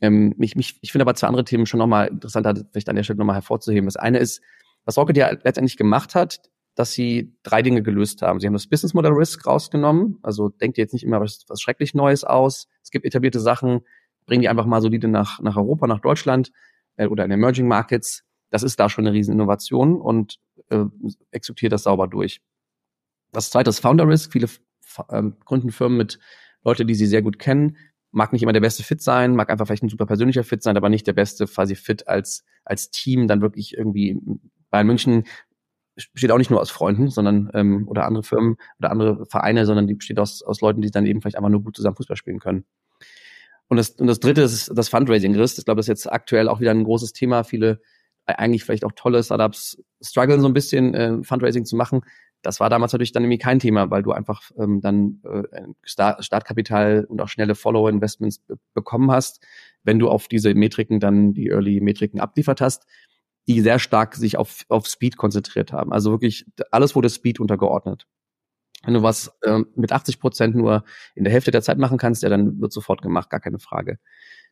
[0.00, 3.02] Ähm, mich, mich, ich finde aber zwei andere Themen schon nochmal interessanter, vielleicht an der
[3.02, 3.86] Stelle nochmal hervorzuheben.
[3.86, 4.40] Das eine ist,
[4.84, 6.40] was Rocket ja letztendlich gemacht hat,
[6.74, 8.40] dass sie drei Dinge gelöst haben.
[8.40, 10.18] Sie haben das Business Model Risk rausgenommen.
[10.22, 12.68] Also denkt ihr jetzt nicht immer was, was schrecklich Neues aus.
[12.82, 13.80] Es gibt etablierte Sachen,
[14.26, 16.52] bringen die einfach mal solide nach, nach Europa, nach Deutschland
[16.96, 18.24] äh, oder in Emerging Markets.
[18.50, 20.38] Das ist da schon eine Rieseninnovation und
[20.70, 20.84] äh,
[21.30, 22.40] exekutiert das sauber durch.
[23.32, 24.32] Das zweite ist Founder Risk.
[24.32, 24.48] Viele
[25.10, 26.18] ähm, Kundenfirmen mit
[26.64, 27.76] Leute, die sie sehr gut kennen,
[28.12, 30.76] mag nicht immer der beste Fit sein, mag einfach vielleicht ein super persönlicher Fit sein,
[30.76, 34.20] aber nicht der beste quasi Fit als, als Team dann wirklich irgendwie
[34.70, 35.24] bei München
[36.12, 39.86] besteht auch nicht nur aus Freunden, sondern ähm, oder andere Firmen oder andere Vereine, sondern
[39.86, 42.38] die besteht aus, aus Leuten, die dann eben vielleicht einfach nur gut zusammen Fußball spielen
[42.38, 42.64] können.
[43.68, 45.56] Und das, und das dritte ist das Fundraising, Chris.
[45.56, 47.44] Ich glaube, das ist jetzt aktuell auch wieder ein großes Thema.
[47.44, 47.80] Viele,
[48.26, 52.00] äh, eigentlich vielleicht auch tolle Startups, strugglen so ein bisschen, äh, Fundraising zu machen.
[52.42, 56.24] Das war damals natürlich dann irgendwie kein Thema, weil du einfach ähm, dann äh, Start,
[56.24, 58.42] Startkapital und auch schnelle Follow-Investments
[58.74, 59.40] bekommen hast,
[59.84, 62.86] wenn du auf diese Metriken dann die Early-Metriken abliefert hast
[63.48, 65.92] die sehr stark sich auf, auf Speed konzentriert haben.
[65.92, 68.06] Also wirklich, alles wurde Speed untergeordnet.
[68.84, 72.22] Wenn du was äh, mit 80 Prozent nur in der Hälfte der Zeit machen kannst,
[72.22, 73.98] ja, dann wird sofort gemacht, gar keine Frage.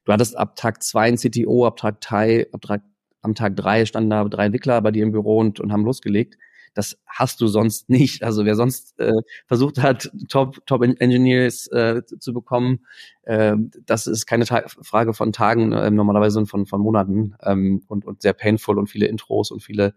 [0.05, 2.83] Du hattest ab Tag zwei ein CTO, ab Tag drei, ab Tag,
[3.22, 6.37] am Tag drei standen da drei Entwickler bei dir im Büro und, und haben losgelegt.
[6.75, 8.23] Das hast du sonst nicht.
[8.23, 9.13] Also wer sonst äh,
[9.47, 12.81] versucht hat, Top, Top Engineers äh, zu bekommen,
[13.23, 18.05] äh, das ist keine Ta Frage von Tagen, äh, normalerweise von, von Monaten ähm, und,
[18.05, 19.95] und sehr painful und viele Intros und viele,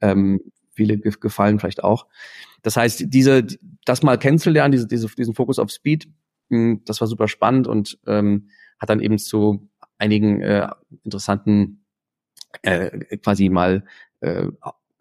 [0.00, 2.06] ähm, viele gefallen vielleicht auch.
[2.62, 3.46] Das heißt, diese,
[3.84, 6.08] das mal kennenzulernen, diese, diese, diesen Fokus auf Speed,
[6.48, 10.68] mh, hm, das war super spannend und ähm, hat dann eben zu einigen äh,
[11.04, 11.84] interessanten
[12.62, 13.84] äh, quasi mal
[14.20, 14.48] äh,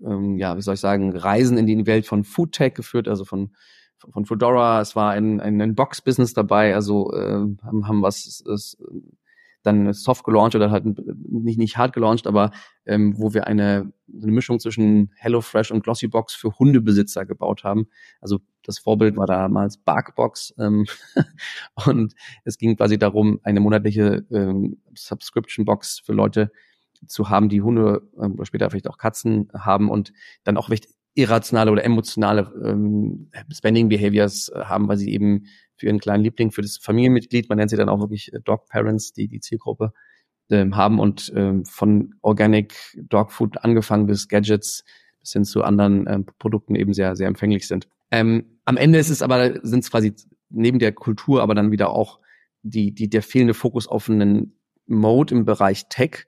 [0.05, 3.51] ähm, ja, wie soll ich sagen, Reisen in die Welt von Foodtech geführt, also von
[4.09, 4.81] von Fedora.
[4.81, 8.77] Es war ein, ein, ein Box-Business dabei, also äh, haben, haben was ist,
[9.63, 12.51] dann soft gelauncht oder halt nicht, nicht hart gelauncht, aber
[12.85, 17.87] ähm, wo wir eine, eine Mischung zwischen HelloFresh und Glossybox für Hundebesitzer gebaut haben.
[18.21, 20.87] Also das Vorbild war damals Barkbox ähm,
[21.85, 26.51] und es ging quasi darum, eine monatliche ähm, Subscription-Box für Leute
[27.07, 30.87] zu haben, die Hunde ähm, oder später vielleicht auch Katzen haben und dann auch vielleicht
[31.13, 36.51] irrationale oder emotionale ähm, Spending Behaviors äh, haben, weil sie eben für ihren kleinen Liebling,
[36.51, 39.93] für das Familienmitglied, man nennt sie dann auch wirklich äh, Dog Parents, die die Zielgruppe
[40.49, 42.75] ähm, haben und ähm, von Organic
[43.09, 44.83] Dog Food angefangen bis Gadgets
[45.19, 47.87] bis hin zu anderen ähm, Produkten eben sehr sehr empfänglich sind.
[48.11, 50.13] Ähm, am Ende ist es aber sind es quasi
[50.49, 52.19] neben der Kultur aber dann wieder auch
[52.63, 56.25] die die der fehlende Fokus auf einen Mode im Bereich Tech,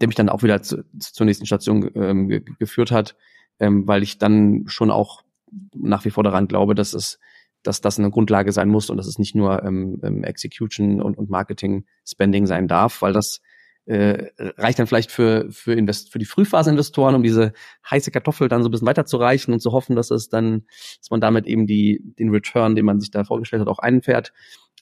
[0.00, 3.16] der mich dann auch wieder zu, zur nächsten Station ähm, ge geführt hat,
[3.58, 5.22] ähm, weil ich dann schon auch
[5.74, 7.18] nach wie vor daran glaube, dass es
[7.62, 11.18] dass das eine Grundlage sein muss und dass es nicht nur ähm, ähm, Execution und,
[11.18, 13.40] und Marketing Spending sein darf, weil das
[13.86, 17.52] äh, reicht dann vielleicht für für, Invest für die Frühphase-Investoren, um diese
[17.90, 20.66] heiße Kartoffel dann so ein bisschen weiterzureichen und zu hoffen, dass es dann,
[21.00, 24.32] dass man damit eben die den Return, den man sich da vorgestellt hat, auch einfährt.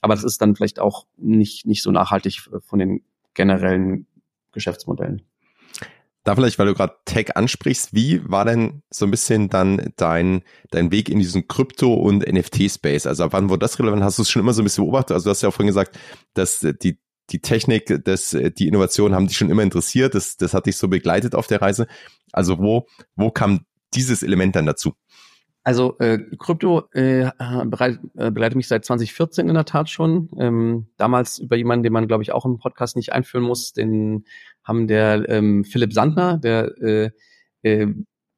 [0.01, 3.01] Aber das ist dann vielleicht auch nicht nicht so nachhaltig von den
[3.33, 4.07] generellen
[4.57, 5.21] Geschäftsmodellen.
[6.23, 10.43] Da vielleicht, weil du gerade Tech ansprichst, wie war denn so ein bisschen dann dein,
[10.71, 13.07] dein Weg in diesen Krypto- und NFT-Space?
[13.07, 14.03] Also wann wurde das relevant?
[14.03, 15.13] Hast du es schon immer so ein bisschen beobachtet?
[15.13, 15.97] Also du hast ja auch vorhin gesagt,
[16.33, 20.15] dass die, die Technik, das, die Innovation haben dich schon immer interessiert.
[20.15, 21.87] Das, das hat dich so begleitet auf der Reise.
[22.33, 23.61] Also wo, wo kam
[23.93, 24.95] dieses Element dann dazu?
[25.67, 27.29] Also äh, Krypto äh,
[27.65, 30.29] bereit, äh, begleitet mich seit 2014 in der Tat schon.
[30.39, 34.23] Ähm, damals über jemanden, den man, glaube ich, auch im Podcast nicht einführen muss, den
[34.63, 37.09] haben der ähm, Philipp Sandner, der äh,
[37.63, 37.93] äh,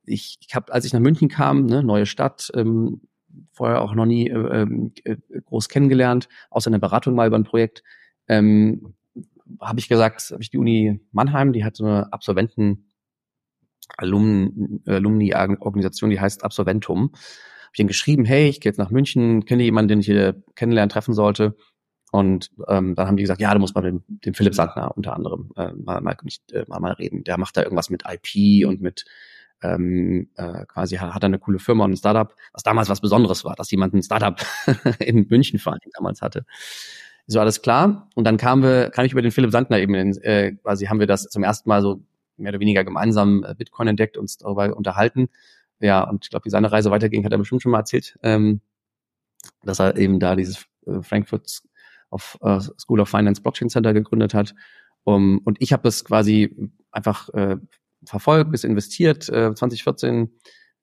[0.07, 3.01] ich, ich habe, als ich nach München kam, ne, neue Stadt, ähm,
[3.51, 4.65] vorher auch noch nie äh,
[5.03, 7.83] äh, groß kennengelernt, außer in der Beratung mal über ein Projekt,
[8.27, 8.95] ähm,
[9.61, 12.88] habe ich gesagt, habe ich die Uni Mannheim, die hat so eine Absolventen
[13.97, 17.12] Alumni-Organisation, die heißt Absolventum.
[17.12, 20.41] Habe ich ihnen geschrieben, hey, ich gehe jetzt nach München, kenne jemanden, den ich hier
[20.56, 21.56] kennenlernen, treffen sollte.
[22.12, 25.15] Und ähm, dann haben die gesagt, ja, du musst mal mit dem Philipp Sandner unter
[25.15, 27.23] anderem äh, mal, mal, nicht, äh, mal, mal reden.
[27.23, 29.06] Der macht da irgendwas mit IP und mit
[29.62, 33.02] ähm, äh, quasi hat, hat er eine coole Firma und ein Startup, was damals was
[33.02, 34.39] Besonderes war, dass jemand ein Startup
[34.99, 36.45] in München vor allem damals hatte.
[37.28, 38.10] So alles klar.
[38.15, 40.99] Und dann kamen wir, kam ich über den Philipp Sandner eben, in, äh, quasi haben
[40.99, 42.02] wir das zum ersten Mal so
[42.39, 45.30] mehr oder weniger gemeinsam äh, Bitcoin entdeckt, uns darüber unterhalten.
[45.80, 48.62] Ja, und ich glaube, wie seine Reise weiterging, hat er bestimmt schon mal erzählt, ähm,
[49.63, 51.62] dass er eben da dieses äh, Frankfurt
[52.10, 54.56] of, uh, School of Finance Blockchain Center gegründet hat.
[55.04, 57.58] Um, und ich habe das quasi einfach äh,
[58.04, 60.30] verfolgt, bis investiert, äh, 2014,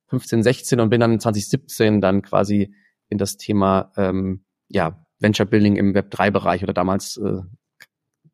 [0.08, 2.74] 15, 16 und bin dann 2017 dann quasi
[3.08, 7.40] in das Thema ähm, ja, Venture Building im Web 3 Bereich oder damals äh,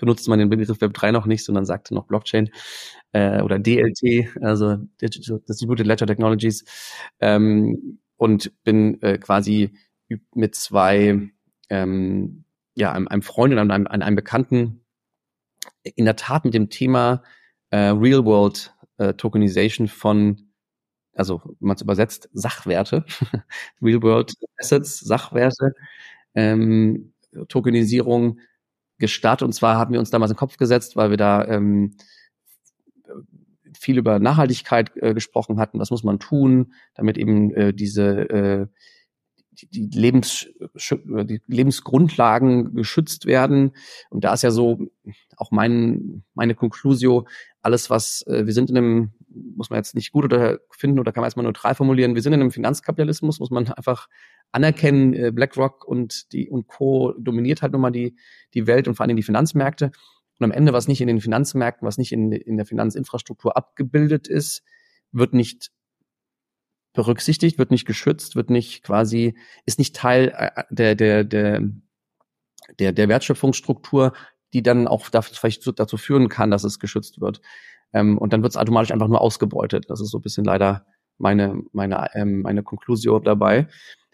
[0.02, 2.50] benutzte man den Begriff Web 3 noch nicht, sondern sagte noch Blockchain
[3.12, 6.64] äh, oder DLT, also Distributed Ledger Technologies.
[7.20, 9.70] Ähm, und bin äh, quasi
[10.34, 11.30] mit zwei,
[11.70, 14.84] ähm, ja, einem, einem Freund und einem, einem Bekannten
[15.84, 17.22] in der Tat mit dem Thema
[17.70, 20.48] äh, Real World äh, Tokenization von
[21.14, 23.04] also wenn man es übersetzt, Sachwerte,
[23.82, 25.74] Real World Assets, Sachwerte,
[26.34, 27.12] ähm,
[27.48, 28.40] Tokenisierung
[29.02, 29.44] gestartet.
[29.44, 31.96] Und zwar haben wir uns damals in den Kopf gesetzt, weil wir da ähm,
[33.78, 35.78] viel über Nachhaltigkeit äh, gesprochen hatten.
[35.78, 38.66] Was muss man tun, damit eben äh, diese äh,
[39.60, 43.72] die, Lebens, die Lebensgrundlagen geschützt werden.
[44.10, 44.80] Und da ist ja so
[45.36, 47.26] auch mein, meine Conclusio,
[47.60, 51.12] alles was, äh, wir sind in einem, muss man jetzt nicht gut oder finden oder
[51.12, 54.08] kann man erstmal neutral formulieren, wir sind in einem Finanzkapitalismus, muss man einfach
[54.52, 57.14] anerkennen, äh, BlackRock und die und Co.
[57.18, 58.16] dominiert halt nun mal die,
[58.54, 59.92] die Welt und vor allem die Finanzmärkte.
[60.38, 64.28] Und am Ende, was nicht in den Finanzmärkten, was nicht in, in der Finanzinfrastruktur abgebildet
[64.28, 64.62] ist,
[65.12, 65.70] wird nicht
[66.92, 71.62] berücksichtigt, wird nicht geschützt, wird nicht quasi, ist nicht Teil äh, der, der, der,
[72.78, 74.12] der, der Wertschöpfungsstruktur,
[74.52, 77.40] die dann auch vielleicht dazu führen kann, dass es geschützt wird.
[77.92, 79.84] Ähm, und dann wird es automatisch einfach nur ausgebeutet.
[79.88, 80.86] Das ist so ein bisschen leider
[81.18, 83.68] meine, meine, ähm, meine Konklusion dabei.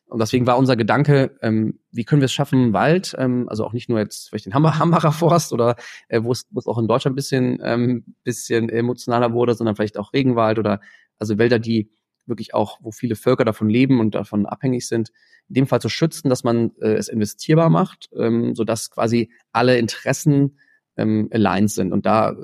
[0.06, 3.74] Und deswegen war unser Gedanke, ähm, wie können wir es schaffen, Wald, ähm, also auch
[3.74, 5.76] nicht nur jetzt vielleicht den Hammer, Hambacher Forst oder
[6.08, 9.76] äh, wo es wo es auch in Deutschland ein bisschen, ähm, bisschen emotionaler wurde, sondern
[9.76, 10.80] vielleicht auch Regenwald oder
[11.18, 11.90] also Wälder, die
[12.24, 15.10] wirklich auch, wo viele Völker davon leben und davon abhängig sind,
[15.48, 19.78] in dem Fall zu schützen, dass man äh, es investierbar macht, ähm, sodass quasi alle
[19.78, 20.58] Interessen
[20.96, 21.92] ähm, aligned sind.
[21.92, 22.36] Und da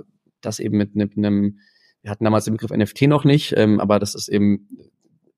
[0.44, 1.59] das eben mit, einem,
[2.02, 4.68] wir hatten damals den Begriff NFT noch nicht, ähm, aber das ist eben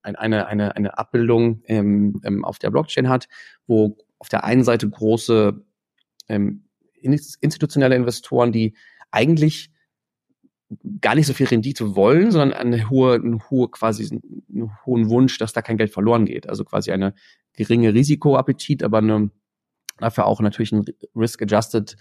[0.02, 3.28] ein, eine, eine, eine Abbildung ähm, ähm, auf der Blockchain hat,
[3.66, 5.64] wo auf der einen Seite große
[6.28, 6.64] ähm,
[7.02, 8.74] institutionelle Investoren, die
[9.10, 9.70] eigentlich
[11.00, 15.38] gar nicht so viel Rendite wollen, sondern eine hohe, eine hohe quasi einen hohen Wunsch,
[15.38, 16.48] dass da kein Geld verloren geht.
[16.48, 17.14] Also quasi eine
[17.54, 19.30] geringe Risikoappetit, aber eine,
[19.98, 21.96] dafür auch natürlich ein Risk-Adjusted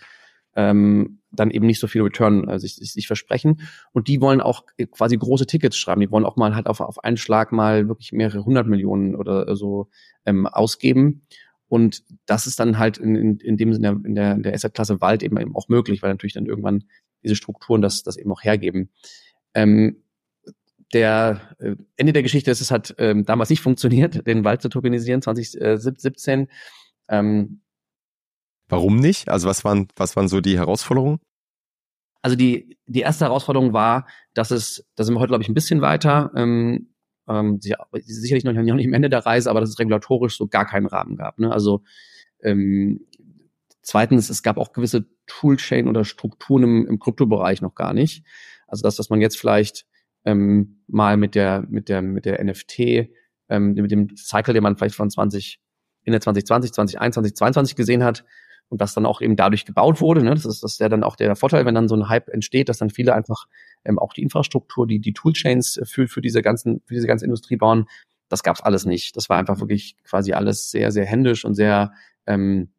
[0.56, 3.62] ähm, dann eben nicht so viel Return äh, sich, sich, sich versprechen.
[3.92, 6.02] Und die wollen auch quasi große Tickets schreiben.
[6.02, 9.56] Die wollen auch mal halt auf, auf einen Schlag mal wirklich mehrere hundert Millionen oder
[9.56, 9.90] so
[10.26, 11.24] ähm, ausgeben.
[11.68, 15.02] Und das ist dann halt in, in, in dem Sinne in der, in der Asset-Klasse
[15.02, 16.86] Wald eben, eben auch möglich, weil natürlich dann irgendwann
[17.24, 18.92] diese Strukturen das, das eben auch hergeben.
[19.54, 20.04] Ähm,
[20.94, 24.70] der äh, Ende der Geschichte ist, es hat ähm, damals nicht funktioniert, den Wald zu
[24.70, 26.48] tokenisieren, 2017.
[27.10, 27.62] Ähm,
[28.68, 29.30] Warum nicht?
[29.30, 31.20] Also was waren, was waren so die Herausforderungen?
[32.22, 35.54] Also die, die erste Herausforderung war, dass es, da sind wir heute, glaube ich, ein
[35.54, 36.90] bisschen weiter, ähm,
[37.28, 40.66] ähm, sicherlich noch, noch nicht am Ende der Reise, aber dass es regulatorisch so gar
[40.66, 41.38] keinen Rahmen gab.
[41.38, 41.52] Ne?
[41.52, 41.84] Also
[42.42, 43.06] ähm,
[43.82, 48.26] zweitens, es gab auch gewisse Toolchain oder Strukturen im, im Kryptobereich noch gar nicht.
[48.68, 49.86] Also das, was man jetzt vielleicht
[50.26, 53.10] ähm, mal mit der mit der mit der NFT
[53.50, 55.60] ähm, mit dem Cycle, den man vielleicht von 20
[56.04, 58.26] in der 2020, 2021, 2022 gesehen hat
[58.70, 60.24] und das dann auch eben dadurch gebaut wurde.
[60.24, 60.32] Ne?
[60.32, 62.70] Das ist das ist ja dann auch der Vorteil, wenn dann so ein Hype entsteht,
[62.70, 63.46] dass dann viele einfach
[63.84, 67.58] ähm, auch die Infrastruktur, die die Toolchains für für diese ganzen für diese ganze Industrie
[67.58, 67.86] bauen.
[68.30, 69.16] Das gab's alles nicht.
[69.16, 71.92] Das war einfach wirklich quasi alles sehr sehr händisch und sehr
[72.26, 72.70] ähm,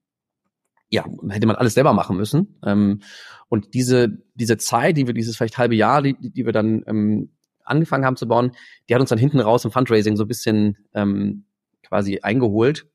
[0.89, 2.59] ja, hätte man alles selber machen müssen.
[2.65, 3.01] Ähm,
[3.49, 7.31] und diese, diese Zeit, die wir, dieses vielleicht halbe Jahr, die, die wir dann ähm,
[7.65, 8.53] angefangen haben zu bauen,
[8.89, 11.45] die hat uns dann hinten raus im Fundraising so ein bisschen ähm,
[11.83, 12.87] quasi eingeholt,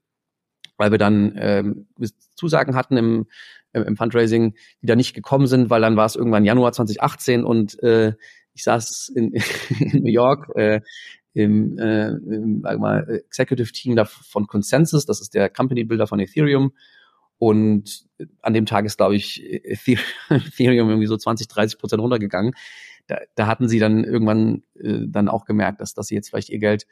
[0.82, 1.88] weil wir dann ähm,
[2.34, 3.28] Zusagen hatten im,
[3.72, 7.82] im Fundraising, die da nicht gekommen sind, weil dann war es irgendwann Januar 2018 und
[7.84, 8.14] äh,
[8.54, 9.32] ich saß in,
[9.80, 10.82] in New York äh,
[11.34, 16.08] im, äh, im sag mal, Executive Team da von Consensus, das ist der Company Builder
[16.08, 16.74] von Ethereum
[17.38, 18.08] und
[18.42, 20.00] an dem Tag ist, glaube ich, Ethereum
[20.90, 22.54] irgendwie so 20, 30 Prozent runtergegangen.
[23.06, 26.50] Da, da hatten sie dann irgendwann äh, dann auch gemerkt, dass, dass sie jetzt vielleicht
[26.50, 26.88] ihr Geld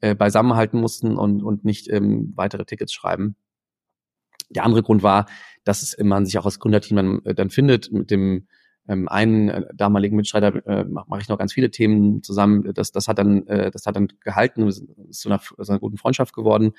[0.00, 3.36] äh, beisammenhalten mussten und, und nicht ähm, weitere Tickets schreiben.
[4.50, 5.26] Der andere Grund war,
[5.64, 7.90] dass man sich auch als Gründerteam dann, äh, dann findet.
[7.92, 8.46] Mit dem
[8.88, 12.72] ähm, einen äh, damaligen Mitstreiter äh, mache ich noch ganz viele Themen zusammen.
[12.74, 15.96] Das, das hat dann, äh, das hat dann gehalten, ist zu einer, zu einer guten
[15.96, 16.72] Freundschaft geworden.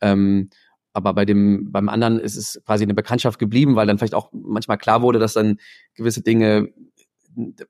[0.00, 0.50] Ähm,
[0.92, 4.30] aber bei dem, beim anderen ist es quasi eine Bekanntschaft geblieben, weil dann vielleicht auch
[4.32, 5.58] manchmal klar wurde, dass dann
[5.94, 6.72] gewisse Dinge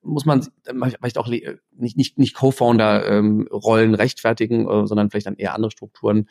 [0.03, 5.55] muss man vielleicht auch nicht, nicht, nicht Co-Founder-Rollen ähm, rechtfertigen, äh, sondern vielleicht dann eher
[5.55, 6.29] andere Strukturen.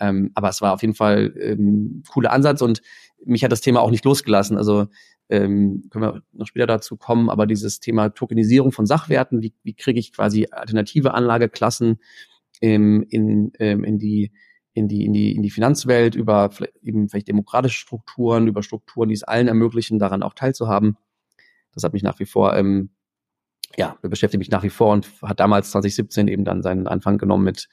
[0.00, 2.82] Ähm, aber es war auf jeden Fall ähm, cooler Ansatz und
[3.24, 4.56] mich hat das Thema auch nicht losgelassen.
[4.56, 4.86] Also
[5.28, 9.74] ähm, können wir noch später dazu kommen, aber dieses Thema Tokenisierung von Sachwerten, wie, wie
[9.74, 11.98] kriege ich quasi alternative Anlageklassen
[12.60, 14.32] ähm, in, ähm, in die
[14.76, 16.50] in die, in die, in die Finanzwelt, über
[16.82, 20.96] eben vielleicht demokratische Strukturen, über Strukturen, die es allen ermöglichen, daran auch teilzuhaben.
[21.74, 22.90] Das hat mich nach wie vor, ähm,
[23.76, 27.44] ja, beschäftigt mich nach wie vor und hat damals 2017 eben dann seinen Anfang genommen
[27.44, 27.68] mit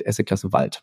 [0.00, 0.82] der Assetklasse Wald.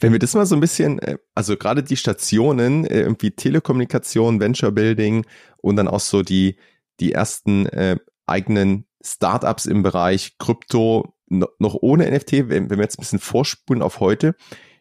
[0.00, 4.40] Wenn wir das mal so ein bisschen, äh, also gerade die Stationen, äh, irgendwie Telekommunikation,
[4.40, 5.24] Venture Building
[5.58, 6.58] und dann auch so die,
[7.00, 12.98] die ersten äh, eigenen Startups im Bereich Krypto, noch ohne NFT, wenn, wenn wir jetzt
[12.98, 14.34] ein bisschen vorspulen auf heute,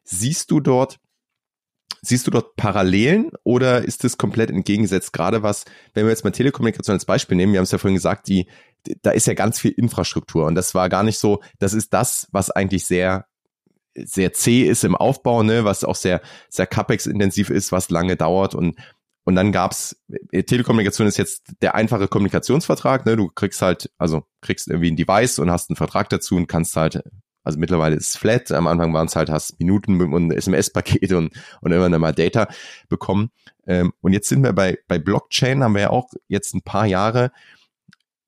[0.03, 0.99] siehst du dort
[2.05, 5.13] Siehst du dort Parallelen oder ist es komplett entgegengesetzt?
[5.13, 5.63] Gerade was,
[5.93, 8.47] wenn wir jetzt mal Telekommunikation als Beispiel nehmen, wir haben es ja vorhin gesagt, die,
[9.01, 12.27] da ist ja ganz viel Infrastruktur und das war gar nicht so, das ist das,
[12.31, 13.25] was eigentlich sehr
[13.95, 18.55] sehr zäh ist im Aufbau, ne, was auch sehr, sehr CapEx-intensiv ist, was lange dauert
[18.55, 18.75] und
[19.25, 19.95] und dann gab's
[20.31, 23.15] äh, Telekommunikation ist jetzt der einfache Kommunikationsvertrag, ne?
[23.15, 26.75] Du kriegst halt, also kriegst irgendwie ein Device und hast einen Vertrag dazu und kannst
[26.75, 27.01] halt,
[27.43, 31.33] also mittlerweile ist es flat, am Anfang waren es halt, hast Minuten und SMS-Pakete und,
[31.61, 32.47] und irgendwann mal Data
[32.89, 33.31] bekommen.
[33.67, 36.85] Ähm, und jetzt sind wir bei, bei Blockchain, haben wir ja auch jetzt ein paar
[36.85, 37.31] Jahre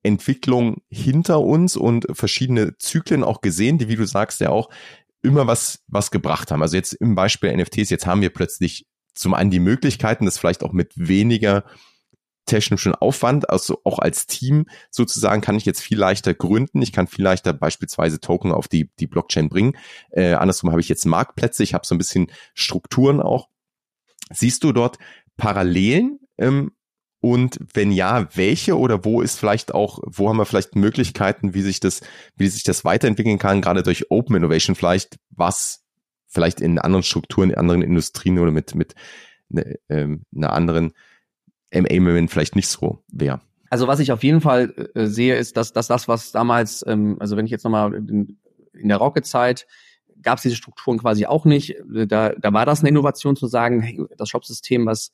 [0.03, 4.69] Entwicklung hinter uns und verschiedene Zyklen auch gesehen, die, wie du sagst, ja auch
[5.23, 6.61] immer was, was gebracht haben.
[6.61, 10.63] Also jetzt im Beispiel NFTs, jetzt haben wir plötzlich zum einen die Möglichkeiten, das vielleicht
[10.63, 11.63] auch mit weniger
[12.45, 16.81] technischen Aufwand, also auch als Team sozusagen kann ich jetzt viel leichter gründen.
[16.81, 19.77] Ich kann viel leichter beispielsweise Token auf die, die Blockchain bringen.
[20.11, 23.49] Äh, andersrum habe ich jetzt Marktplätze, ich habe so ein bisschen Strukturen auch.
[24.31, 24.97] Siehst du dort
[25.37, 26.71] Parallelen ähm,
[27.25, 31.63] und wenn ja, welche oder wo ist vielleicht auch, wo haben wir vielleicht Möglichkeiten, wie
[31.63, 32.01] sich das,
[32.35, 35.83] wie sich das weiterentwickeln kann, gerade durch Open Innovation vielleicht, was
[36.27, 38.93] vielleicht in anderen Strukturen, in anderen Industrien oder mit, mit
[39.49, 40.93] ne, ähm, einer anderen
[41.81, 43.41] MA-Moment vielleicht nicht so wäre.
[43.69, 47.17] Also was ich auf jeden Fall äh, sehe, ist, dass, dass das, was damals, ähm,
[47.19, 48.37] also wenn ich jetzt nochmal in,
[48.73, 49.67] in der Rocket-Zeit
[50.21, 51.75] gab es diese Strukturen quasi auch nicht.
[51.87, 55.11] Da, da war das eine Innovation zu sagen, hey, das Shopsystem, was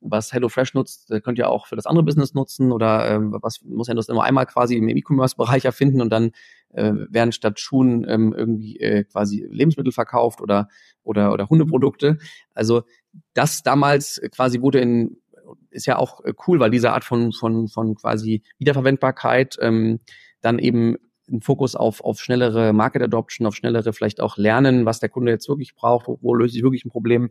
[0.00, 3.88] was HelloFresh nutzt, könnt ihr auch für das andere Business nutzen oder ähm, was muss
[3.88, 6.32] ja das immer einmal quasi im E-Commerce-Bereich erfinden und dann
[6.72, 10.68] äh, werden statt Schuhen ähm, irgendwie äh, quasi Lebensmittel verkauft oder
[11.02, 12.18] oder oder Hundeprodukte.
[12.54, 12.82] Also
[13.34, 15.18] das damals quasi wurde in
[15.70, 20.00] ist ja auch äh, cool, weil diese Art von von von quasi Wiederverwendbarkeit ähm,
[20.40, 20.96] dann eben
[21.30, 25.30] ein Fokus auf, auf schnellere Market Adoption, auf schnellere vielleicht auch Lernen, was der Kunde
[25.30, 27.30] jetzt wirklich braucht, wo, wo löse ich wirklich ein Problem,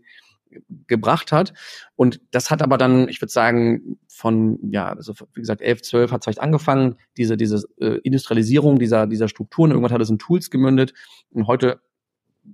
[0.87, 1.53] gebracht hat.
[1.95, 6.11] Und das hat aber dann, ich würde sagen, von, ja, also wie gesagt, 11, 12
[6.11, 9.71] hat es vielleicht angefangen, diese, diese äh, Industrialisierung dieser, dieser Strukturen.
[9.71, 10.93] Irgendwann hat es in Tools gemündet.
[11.31, 11.81] Und heute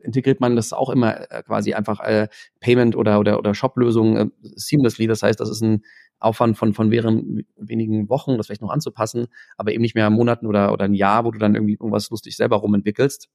[0.02, 2.28] integriert man das auch immer äh, quasi einfach äh,
[2.60, 5.08] Payment oder, oder, oder Shop-Lösungen äh, seamlessly.
[5.08, 5.84] Das heißt, das ist ein
[6.20, 9.28] Aufwand von, von während wenigen Wochen, das vielleicht noch anzupassen,
[9.58, 12.36] aber eben nicht mehr Monaten oder, oder ein Jahr, wo du dann irgendwie irgendwas lustig
[12.36, 13.30] selber rumentwickelst.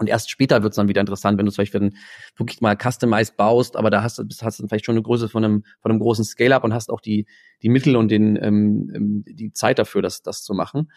[0.00, 1.90] Und erst später wird es dann wieder interessant, wenn du vielleicht für
[2.36, 5.44] wirklich mal customized baust, aber da hast du, hast du vielleicht schon eine Größe von
[5.44, 7.26] einem, von einem großen Scale-Up und hast auch die,
[7.62, 10.90] die Mittel und den, ähm, ähm, die Zeit dafür, das, das zu machen.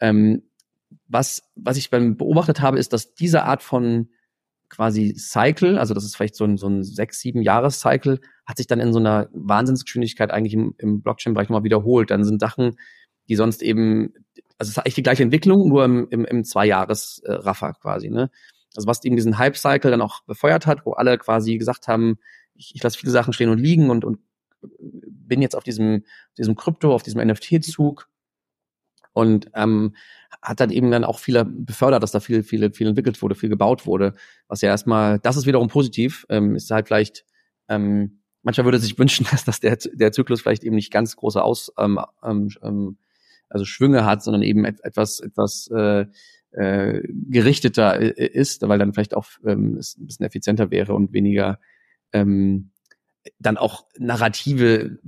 [0.00, 0.42] Ähm,
[1.08, 4.10] was, was ich beim beobachtet habe, ist, dass diese Art von
[4.72, 8.66] quasi Cycle, also das ist vielleicht so ein, so ein sechs, sieben Jahres-Cycle, hat sich
[8.66, 12.10] dann in so einer Wahnsinnsgeschwindigkeit eigentlich im, im Blockchain-Bereich nochmal wiederholt.
[12.10, 12.78] Dann sind Sachen,
[13.28, 14.14] die sonst eben
[14.62, 18.10] also es ist eigentlich die gleiche Entwicklung, nur im, im, im Zwei-Jahres-Raffer äh, quasi.
[18.10, 18.30] Ne?
[18.76, 22.18] Also was eben diesen Hype-Cycle dann auch befeuert hat, wo alle quasi gesagt haben,
[22.54, 24.20] ich, ich lasse viele Sachen stehen und liegen und, und
[24.80, 26.04] bin jetzt auf diesem,
[26.38, 28.08] diesem Krypto, auf diesem NFT-Zug
[29.12, 29.94] und ähm,
[30.40, 33.48] hat dann eben dann auch viele befördert, dass da viel, viel, viel entwickelt wurde, viel
[33.48, 34.14] gebaut wurde.
[34.48, 37.24] Was ja erstmal, das ist wiederum positiv, ähm, ist halt vielleicht,
[37.68, 41.42] ähm, manchmal würde sich wünschen, dass, dass der, der Zyklus vielleicht eben nicht ganz große
[41.42, 42.96] Aus, ähm, ähm, ähm
[43.48, 46.06] also Schwünge hat, sondern eben etwas, etwas äh,
[46.52, 51.12] äh, gerichteter äh, ist, weil dann vielleicht auch ähm, es ein bisschen effizienter wäre und
[51.12, 51.60] weniger
[52.12, 52.70] ähm,
[53.38, 54.98] dann auch Narrative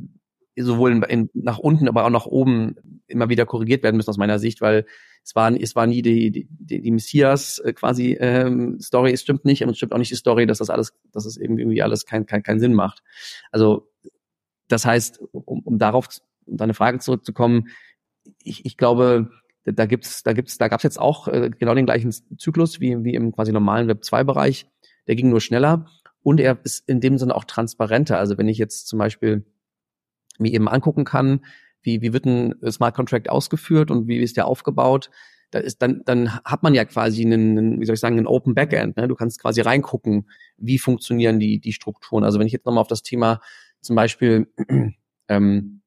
[0.57, 4.17] sowohl in, in, nach unten, aber auch nach oben immer wieder korrigiert werden müssen aus
[4.17, 4.87] meiner Sicht, weil
[5.25, 9.45] es war, es war nie die, die, die Messias äh, quasi ähm, Story, es stimmt
[9.45, 12.05] nicht, und es stimmt auch nicht die Story, dass das alles, dass eben irgendwie alles
[12.05, 13.03] keinen kein, kein Sinn macht.
[13.51, 13.90] Also
[14.69, 16.09] das heißt, um, um darauf
[16.47, 17.69] um deine Frage zurückzukommen,
[18.43, 19.31] ich, ich glaube,
[19.64, 23.14] da gibt's, da gibt's, da gab's jetzt auch äh, genau den gleichen Zyklus wie, wie
[23.14, 24.67] im quasi normalen Web 2 Bereich.
[25.07, 25.87] Der ging nur schneller
[26.23, 28.19] und er ist in dem Sinne auch transparenter.
[28.19, 29.45] Also wenn ich jetzt zum Beispiel
[30.38, 31.44] mir eben angucken kann,
[31.83, 35.11] wie, wie wird ein Smart Contract ausgeführt und wie ist der aufgebaut,
[35.55, 38.55] da ist dann, dann hat man ja quasi einen, wie soll ich sagen, einen Open
[38.55, 38.97] Backend.
[38.97, 39.07] Ne?
[39.07, 42.25] Du kannst quasi reingucken, wie funktionieren die, die Strukturen.
[42.25, 43.40] Also wenn ich jetzt nochmal auf das Thema
[43.81, 44.49] zum Beispiel
[45.29, 45.81] ähm,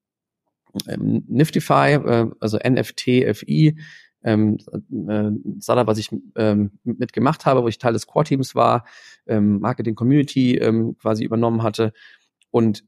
[0.87, 3.77] ähm, Niftify, äh, also NFTFI,
[4.23, 4.57] ähm,
[5.09, 8.85] äh, Startup, was ich ähm, mitgemacht habe, wo ich Teil des Core-Teams war,
[9.25, 11.91] ähm, Marketing Community ähm, quasi übernommen hatte.
[12.51, 12.85] Und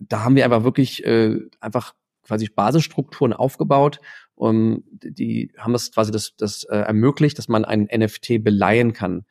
[0.00, 4.00] da haben wir einfach wirklich äh, einfach quasi Basisstrukturen aufgebaut.
[4.34, 9.24] Und die haben das quasi das, das äh, ermöglicht, dass man ein NFT beleihen kann.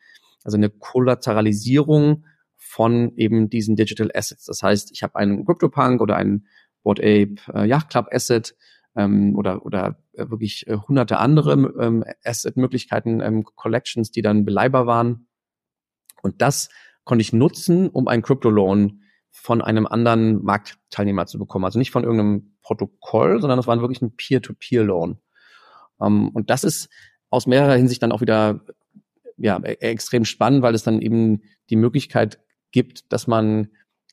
[0.44, 2.24] Also eine Kollateralisierung
[2.56, 4.44] von eben diesen Digital Assets.
[4.44, 6.46] Das heißt, ich habe einen CryptoPunk oder einen
[6.82, 8.56] Board Ape äh, Yacht Club Asset
[8.96, 14.86] ähm, oder, oder äh, wirklich äh, hunderte andere ähm, Asset-Möglichkeiten, ähm, Collections, die dann beleihbar
[14.86, 15.26] waren.
[16.22, 16.68] Und das
[17.04, 19.01] konnte ich nutzen, um einen Crypto-Loan
[19.32, 21.64] von einem anderen Marktteilnehmer zu bekommen.
[21.64, 25.18] Also nicht von irgendeinem Protokoll, sondern das war wirklich ein Peer-to-Peer-Loan.
[25.98, 26.88] Um, ähm, und das ist
[27.30, 28.60] aus mehrerer Hinsicht dann auch wieder
[29.38, 32.38] ja, e-, extrem spannend, weil es dann eben die Möglichkeit
[32.70, 33.68] gibt, dass man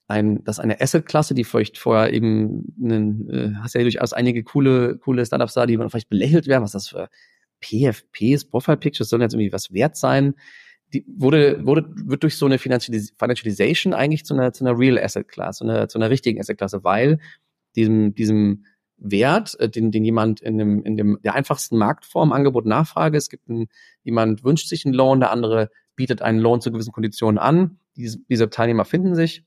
[0.07, 4.97] ein, dass eine Asset-Klasse, die vielleicht vorher eben, einen, äh, hast ja durchaus einige coole,
[4.97, 7.09] coole Startups da, die vielleicht belächelt werden, was das für
[7.61, 10.33] PFPs, Profile Pictures, sollen jetzt irgendwie was wert sein.
[10.93, 15.27] Die wurde, wurde, wird durch so eine Financialization eigentlich zu einer, zu einer Real Asset
[15.27, 17.19] Class, zu einer, zu einer richtigen Asset Klasse, weil
[17.75, 18.65] diesem, diesem
[18.97, 23.29] Wert, äh, den, den jemand in dem, in dem, der einfachsten Marktform Angebot Nachfrage, es
[23.29, 23.67] gibt ein,
[24.03, 28.19] jemand wünscht sich einen Loan, der andere bietet einen Loan zu gewissen Konditionen an, diese,
[28.29, 29.43] diese Teilnehmer finden sich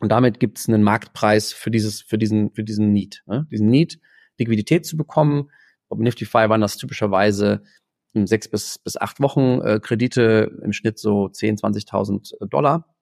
[0.00, 3.22] und damit gibt es einen Marktpreis für dieses, für diesen, für diesen Need.
[3.26, 3.46] Ne?
[3.50, 3.98] Diesen Need,
[4.38, 5.50] Liquidität zu bekommen.
[5.88, 7.62] Bei Nifty-Fi waren das typischerweise
[8.14, 12.94] sechs bis, bis acht Wochen äh, Kredite, im Schnitt so 10, 20.000 Dollar,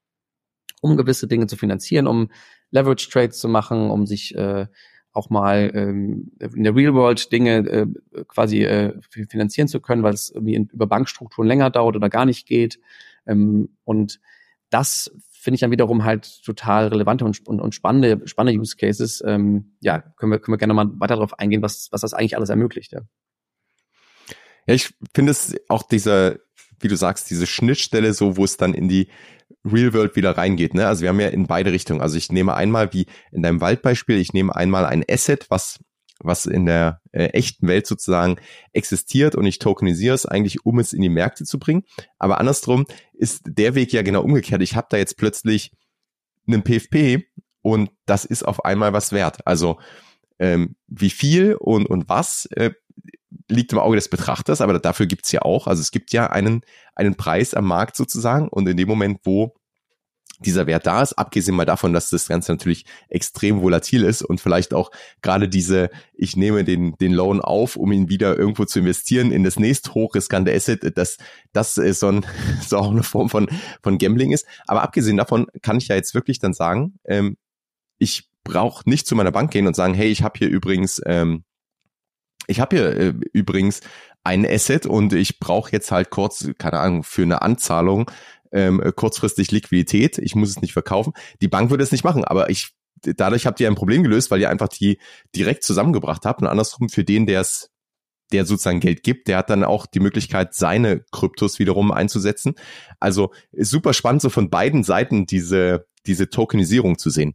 [0.81, 2.31] um gewisse Dinge zu finanzieren, um
[2.71, 4.67] Leverage Trades zu machen, um sich äh,
[5.13, 7.87] auch mal ähm, in der Real World Dinge äh,
[8.29, 9.01] quasi äh,
[9.31, 12.79] finanzieren zu können, weil es irgendwie über Bankstrukturen länger dauert oder gar nicht geht.
[13.27, 14.21] Ähm, und
[14.69, 19.23] das finde ich dann wiederum halt total relevante und, und, und spannende, spannende Use Cases.
[19.25, 22.37] Ähm, ja, können wir, können wir gerne mal weiter darauf eingehen, was, was das eigentlich
[22.37, 22.93] alles ermöglicht.
[22.93, 23.01] Ja,
[24.67, 26.37] ja ich finde es auch dieser,
[26.81, 29.09] wie du sagst, diese Schnittstelle so, wo es dann in die
[29.65, 30.75] Real World wieder reingeht.
[30.75, 30.87] Ne?
[30.87, 32.01] Also wir haben ja in beide Richtungen.
[32.01, 35.79] Also ich nehme einmal, wie in deinem Waldbeispiel, ich nehme einmal ein Asset, was
[36.19, 38.37] was in der äh, echten Welt sozusagen
[38.73, 41.85] existiert und ich tokenisiere es eigentlich, um es in die Märkte zu bringen.
[42.19, 44.63] Aber andersrum ist der Weg ja genau umgekehrt.
[44.63, 45.73] Ich habe da jetzt plötzlich
[46.47, 47.27] einen PFP
[47.63, 49.47] und das ist auf einmal was wert.
[49.47, 49.79] Also
[50.39, 52.71] ähm, wie viel und, und was äh,
[53.49, 56.63] liegt im Auge des Betrachters, aber dafür gibt's ja auch, also es gibt ja einen,
[56.95, 59.55] einen Preis am Markt sozusagen und in dem Moment, wo
[60.41, 64.41] dieser Wert da ist, abgesehen mal davon, dass das Ganze natürlich extrem volatil ist und
[64.41, 64.91] vielleicht auch
[65.23, 69.45] gerade diese, ich nehme den, den Loan auf, um ihn wieder irgendwo zu investieren in
[69.45, 71.17] das nächst hochriskante Asset, dass
[71.53, 72.27] das ist so, ein,
[72.67, 73.49] so auch eine Form von,
[73.83, 74.47] von Gambling ist.
[74.67, 77.39] Aber abgesehen davon kann ich ja jetzt wirklich dann sagen, ähm,
[77.99, 81.45] ich brauche nicht zu meiner Bank gehen und sagen, hey, ich habe hier übrigens, ähm,
[82.47, 83.81] ich habe hier äh, übrigens
[84.25, 88.11] ein Asset und ich brauche jetzt halt kurz, keine Ahnung, für eine Anzahlung
[88.53, 91.13] ähm, kurzfristig Liquidität, ich muss es nicht verkaufen.
[91.41, 94.41] Die Bank würde es nicht machen, aber ich dadurch habt ihr ein Problem gelöst, weil
[94.41, 94.99] ihr einfach die
[95.35, 97.71] direkt zusammengebracht habt und andersrum für den, der es
[98.33, 102.55] der sozusagen Geld gibt, der hat dann auch die Möglichkeit, seine Kryptos wiederum einzusetzen.
[102.99, 107.35] Also super spannend, so von beiden Seiten diese, diese Tokenisierung zu sehen.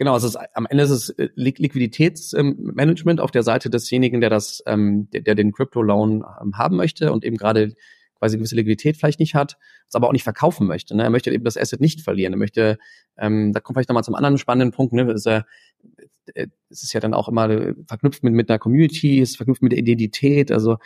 [0.00, 4.62] Genau, also es am Ende ist es äh, Liquiditätsmanagement auf der Seite desjenigen, der das,
[4.64, 7.74] ähm, der, der den Crypto-Loan ähm, haben möchte und eben gerade
[8.18, 10.96] quasi gewisse Liquidität vielleicht nicht hat, es aber auch nicht verkaufen möchte.
[10.96, 11.02] Ne?
[11.02, 12.32] Er möchte eben das Asset nicht verlieren.
[12.32, 12.78] Er möchte,
[13.18, 15.12] ähm, da kommt vielleicht nochmal zum anderen spannenden Punkt, ne?
[15.12, 15.42] Ist äh,
[16.70, 19.72] es ist ja dann auch immer verknüpft mit, mit einer Community, es ist verknüpft mit
[19.72, 20.50] der Identität.
[20.50, 20.78] Also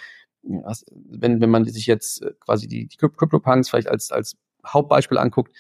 [0.43, 4.37] wenn, wenn man sich jetzt äh, quasi die, die CryptoPunks vielleicht als, als
[4.67, 5.55] Hauptbeispiel anguckt,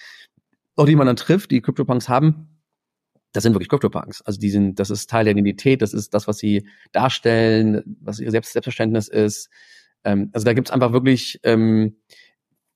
[0.74, 2.53] auch die man dann trifft, die CryptoPunks haben,
[3.34, 4.22] das sind wirklich CryptoPunks.
[4.22, 8.20] Also die sind, das ist Teil der Identität, das ist das, was sie darstellen, was
[8.20, 9.50] ihr Selbst Selbstverständnis ist.
[10.04, 11.96] Ähm, also da gibt's einfach wirklich ähm,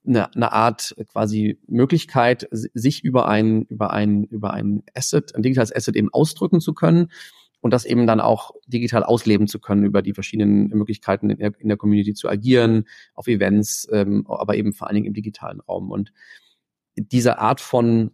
[0.05, 5.73] eine, eine Art quasi Möglichkeit, sich über ein, über ein, über ein Asset, ein digitales
[5.73, 7.07] Asset eben ausdrücken zu können
[7.61, 11.53] und das eben dann auch digital ausleben zu können über die verschiedenen Möglichkeiten in der,
[11.57, 12.83] in der Community zu agieren,
[13.13, 15.89] auf Events, ähm, aber eben vor allen Dingen im digitalen Raum.
[15.89, 16.11] Und
[16.97, 18.11] diese Art von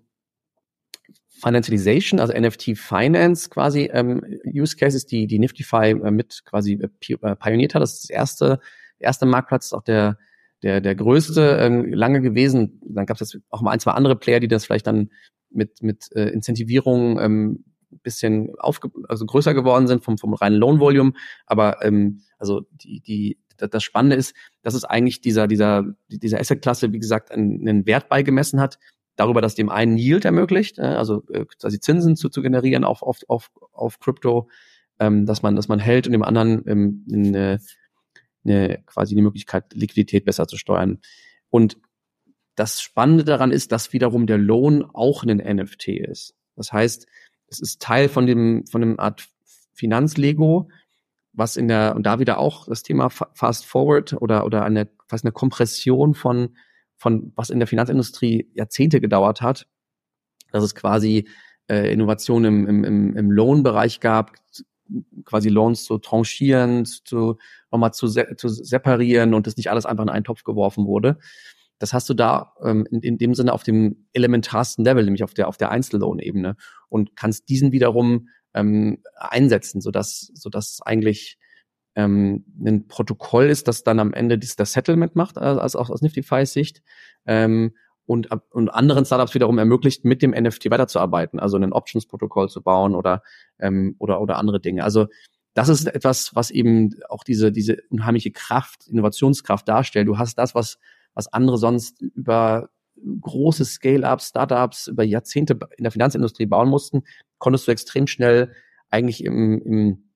[1.41, 6.87] Financialization, also NFT Finance quasi ähm, Use Cases, die die Niftyfy äh, mit quasi äh,
[7.09, 7.81] äh pioniert hat.
[7.81, 8.59] Das ist das erste
[8.99, 10.17] erste Marktplatz, auch der,
[10.63, 12.81] der, der größte ähm, lange gewesen.
[12.85, 15.09] Dann gab es jetzt auch mal ein, zwei andere Player, die das vielleicht dann
[15.49, 17.63] mit, mit äh, Incentivierung ähm,
[18.03, 21.13] bisschen aufge also größer geworden sind vom, vom reinen Loan Volume.
[21.45, 26.91] Aber ähm, also die, die, das Spannende ist, dass es eigentlich dieser, dieser, dieser Asset-Klasse,
[26.91, 28.79] wie gesagt, einen, einen Wert beigemessen hat,
[29.15, 33.01] darüber, dass dem einen Yield ermöglicht, äh, also äh, quasi Zinsen zu, zu generieren auf,
[33.01, 34.49] auf, auf, auf Crypto,
[34.99, 37.59] ähm, dass man, dass man hält und dem anderen ähm, eine,
[38.43, 40.99] eine, quasi die Möglichkeit, Liquidität besser zu steuern.
[41.49, 41.77] Und
[42.55, 46.35] das Spannende daran ist, dass wiederum der Lohn auch ein NFT ist.
[46.55, 47.05] Das heißt,
[47.47, 49.27] es ist Teil von dem, von dem Art
[49.73, 50.69] Finanzlego,
[51.33, 55.25] was in der, und da wieder auch das Thema Fast Forward oder, oder eine, fast
[55.25, 56.55] eine Kompression von,
[56.97, 59.67] von was in der Finanzindustrie Jahrzehnte gedauert hat,
[60.51, 61.27] dass es quasi
[61.67, 64.33] äh, Innovationen im, im, im Lohnbereich gab,
[65.23, 67.37] quasi Loans zu tranchieren, zu
[67.71, 71.17] nochmal zu, se zu separieren und das nicht alles einfach in einen Topf geworfen wurde.
[71.79, 75.33] das hast du da ähm, in, in dem Sinne auf dem elementarsten Level, nämlich auf
[75.33, 76.55] der auf der Einzellohnebene
[76.87, 81.37] und kannst diesen wiederum ähm, einsetzen, sodass sodass eigentlich
[81.95, 86.01] ähm, ein Protokoll ist, das dann am Ende das, das Settlement macht, also aus, aus
[86.01, 86.81] Niftyfy's Sicht.
[87.25, 87.73] Ähm,
[88.05, 92.93] und, und anderen Startups wiederum ermöglicht, mit dem NFT weiterzuarbeiten, also ein Options-Protokoll zu bauen
[92.93, 93.23] oder,
[93.59, 94.83] ähm, oder, oder andere Dinge.
[94.83, 95.07] Also
[95.55, 100.07] das ist etwas, was eben auch diese, diese unheimliche Kraft, Innovationskraft darstellt.
[100.07, 100.77] Du hast das, was,
[101.13, 102.69] was andere sonst über
[103.21, 107.03] große Scale-Ups, Startups über Jahrzehnte in der Finanzindustrie bauen mussten,
[107.39, 108.53] konntest du extrem schnell
[108.89, 110.09] eigentlich im, im,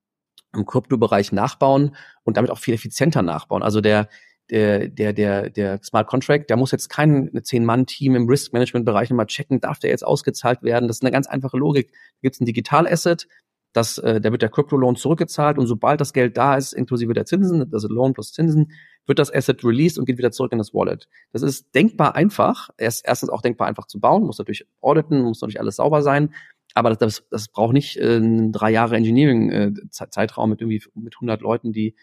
[0.54, 1.94] im Kryptobereich nachbauen
[2.24, 3.62] und damit auch viel effizienter nachbauen.
[3.62, 4.08] Also der,
[4.50, 9.60] der, der, der, der Smart Contract, der muss jetzt kein Zehn-Mann-Team im Risk-Management-Bereich nochmal checken,
[9.60, 10.88] darf der jetzt ausgezahlt werden?
[10.88, 11.92] Das ist eine ganz einfache Logik.
[11.92, 13.28] Da gibt es ein Digital-Asset,
[13.72, 17.24] das, äh, da wird der Crypto-Loan zurückgezahlt und sobald das Geld da ist, inklusive der
[17.24, 18.72] Zinsen, also Loan plus Zinsen,
[19.06, 21.08] wird das Asset released und geht wieder zurück in das Wallet.
[21.32, 22.70] Das ist denkbar einfach.
[22.78, 26.34] Erst, erstens auch denkbar einfach zu bauen, muss natürlich auditen, muss natürlich alles sauber sein.
[26.74, 31.72] Aber das, das, braucht nicht äh, drei Jahre Engineering-Zeitraum äh, mit irgendwie mit 100 Leuten,
[31.72, 31.96] die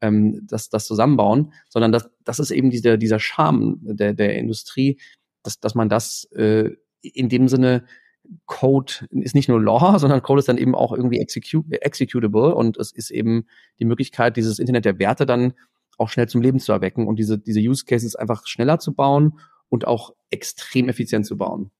[0.00, 5.00] ähm, das, das zusammenbauen, sondern das, das ist eben dieser, dieser Charme der, der Industrie,
[5.42, 6.70] dass, dass man das äh,
[7.02, 7.84] in dem Sinne
[8.46, 12.76] Code ist nicht nur Law, sondern Code ist dann eben auch irgendwie execu executable und
[12.76, 13.46] es ist eben
[13.78, 15.54] die Möglichkeit, dieses Internet der Werte dann
[15.98, 19.38] auch schnell zum Leben zu erwecken und diese, diese Use Cases einfach schneller zu bauen
[19.68, 21.70] und auch extrem effizient zu bauen.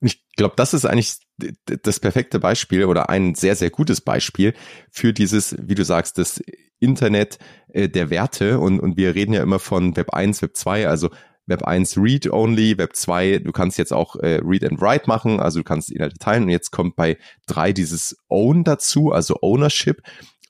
[0.00, 1.18] Und ich glaube, das ist eigentlich
[1.64, 4.54] das perfekte Beispiel oder ein sehr, sehr gutes Beispiel
[4.90, 6.42] für dieses, wie du sagst, das
[6.80, 8.58] Internet äh, der Werte.
[8.58, 11.10] Und, und wir reden ja immer von Web 1, Web 2, also
[11.46, 15.40] Web 1 Read Only, Web 2, du kannst jetzt auch äh, Read and Write machen,
[15.40, 16.44] also du kannst Inhalte teilen.
[16.44, 17.16] Und jetzt kommt bei
[17.46, 20.02] 3 dieses Own dazu, also Ownership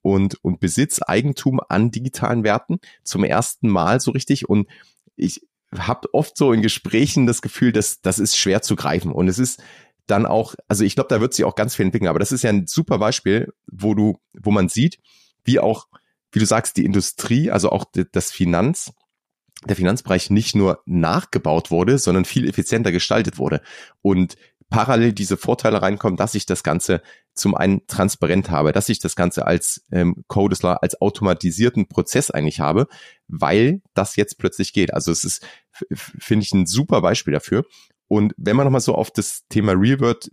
[0.03, 4.49] und, und Besitz, Eigentum an digitalen Werten zum ersten Mal so richtig.
[4.49, 4.67] Und
[5.17, 9.13] ich habe oft so in Gesprächen das Gefühl, dass das ist schwer zu greifen.
[9.13, 9.63] Und es ist
[10.09, 12.09] dann auch, also ich glaube, da wird sich auch ganz viel entwickeln.
[12.09, 14.99] Aber das ist ja ein super Beispiel, wo du, wo man sieht,
[15.45, 15.87] wie auch,
[16.33, 18.93] wie du sagst, die Industrie, also auch das Finanz,
[19.67, 23.61] der Finanzbereich nicht nur nachgebaut wurde, sondern viel effizienter gestaltet wurde.
[24.03, 24.37] Und
[24.71, 27.03] parallel diese Vorteile reinkommen, dass ich das Ganze
[27.35, 32.61] zum einen transparent habe, dass ich das Ganze als ähm, Codesler, als automatisierten Prozess eigentlich
[32.61, 32.87] habe,
[33.27, 34.93] weil das jetzt plötzlich geht.
[34.93, 35.47] Also es ist,
[35.91, 37.65] finde ich, ein super Beispiel dafür.
[38.09, 40.31] Und wenn man nochmal so auf das Thema Real-World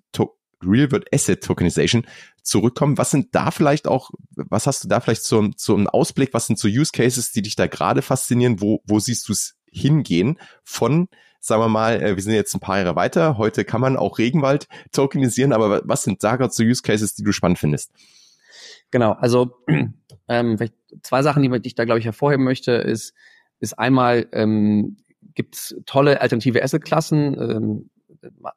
[0.65, 2.07] Real-World Asset Tokenization
[2.41, 6.33] zurückkommen, was sind da vielleicht auch, was hast du da vielleicht so, so einen Ausblick,
[6.33, 9.55] was sind so Use Cases, die dich da gerade faszinieren, wo, wo siehst du es
[9.71, 11.07] hingehen von
[11.45, 13.37] sagen wir mal, äh, wir sind jetzt ein paar Jahre weiter.
[13.37, 17.23] Heute kann man auch Regenwald tokenisieren, aber was sind da gerade so Use Cases, die
[17.23, 17.91] du spannend findest?
[18.89, 19.51] Genau, also
[20.27, 20.57] ähm,
[21.03, 23.13] zwei Sachen, die ich da, glaube ich, hervorheben möchte, ist,
[23.59, 24.97] ist einmal, ähm,
[25.33, 27.39] gibt es tolle alternative Asset-Klassen.
[27.39, 27.89] Ähm,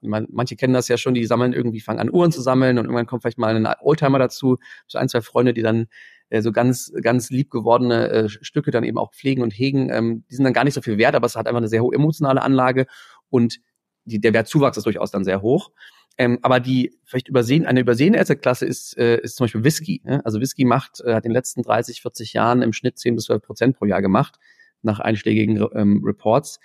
[0.01, 2.85] man, manche kennen das ja schon, die sammeln irgendwie, fangen an Uhren zu sammeln und
[2.85, 5.87] irgendwann kommt vielleicht mal ein Oldtimer dazu, so ein, zwei Freunde, die dann
[6.31, 9.91] äh, so ganz, ganz lieb gewordene äh, Stücke dann eben auch pflegen und hegen.
[9.91, 11.83] Ähm, die sind dann gar nicht so viel wert, aber es hat einfach eine sehr
[11.83, 12.87] hohe emotionale Anlage
[13.31, 13.61] und
[14.05, 15.71] die, der Wertzuwachs ist durchaus dann sehr hoch.
[16.17, 20.03] Ähm, aber die vielleicht übersehen, eine übersehene Assetklasse ist, äh, ist zum Beispiel Whisky.
[20.05, 20.21] Ne?
[20.25, 23.27] Also Whisky macht, äh, hat in den letzten 30, 40 Jahren im Schnitt 10 bis
[23.27, 24.39] 12 Prozent pro Jahr gemacht,
[24.83, 26.61] nach einschlägigen ähm, Reports.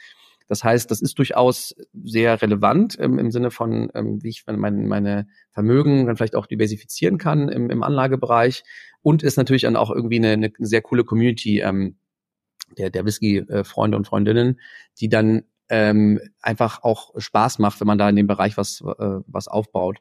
[0.48, 4.88] Das heißt, das ist durchaus sehr relevant ähm, im Sinne von, ähm, wie ich mein,
[4.88, 8.64] meine Vermögen dann vielleicht auch diversifizieren kann im, im Anlagebereich
[9.02, 11.96] und ist natürlich dann auch irgendwie eine, eine sehr coole Community ähm,
[12.78, 14.60] der, der Whisky-Freunde und Freundinnen,
[15.00, 19.20] die dann ähm, einfach auch Spaß macht, wenn man da in dem Bereich was, äh,
[19.28, 20.00] was aufbaut.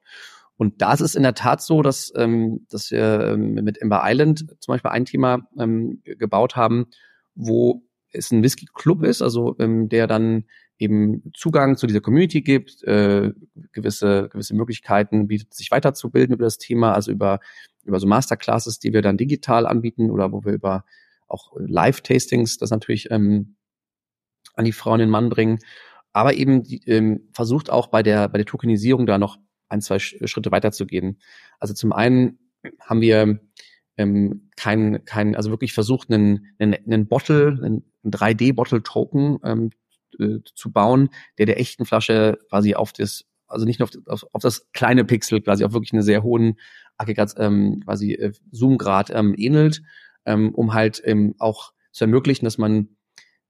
[0.57, 4.03] Und da ist es in der Tat so, dass, ähm, dass wir ähm, mit Ember
[4.05, 6.87] Island zum Beispiel ein Thema ähm, gebaut haben,
[7.35, 7.83] wo
[8.13, 10.45] es ein Whisky-Club ist, also ähm, der dann
[10.79, 13.33] eben Zugang zu dieser Community gibt, äh,
[13.73, 17.41] gewisse, gewisse Möglichkeiten bietet, sich weiterzubilden über das Thema, also über,
[17.85, 20.85] über so Masterclasses, die wir dann digital anbieten oder wo wir über
[21.29, 23.57] auch Live-Tastings das natürlich ähm,
[24.55, 25.59] an die Frauen den Mann bringen,
[26.13, 29.39] aber eben die, ähm, versucht auch bei der, bei der Tokenisierung da noch
[29.69, 31.19] ein, zwei Schritte weiterzugehen.
[31.59, 32.39] Also zum einen
[32.81, 33.41] haben wir
[33.97, 39.71] ähm, kein, kein, also wirklich versucht, einen, einen, einen Bottle, einen 3D-Bottle-Token ähm,
[40.19, 44.27] äh, zu bauen, der der echten Flasche quasi auf das, also nicht nur auf, auf,
[44.33, 46.59] auf das kleine Pixel quasi auf wirklich einen sehr hohen
[46.97, 49.83] Aggregat, ähm, quasi äh, Zoom-Grad ähm, ähnelt,
[50.27, 52.89] ähm, um halt ähm, auch zu ermöglichen, dass man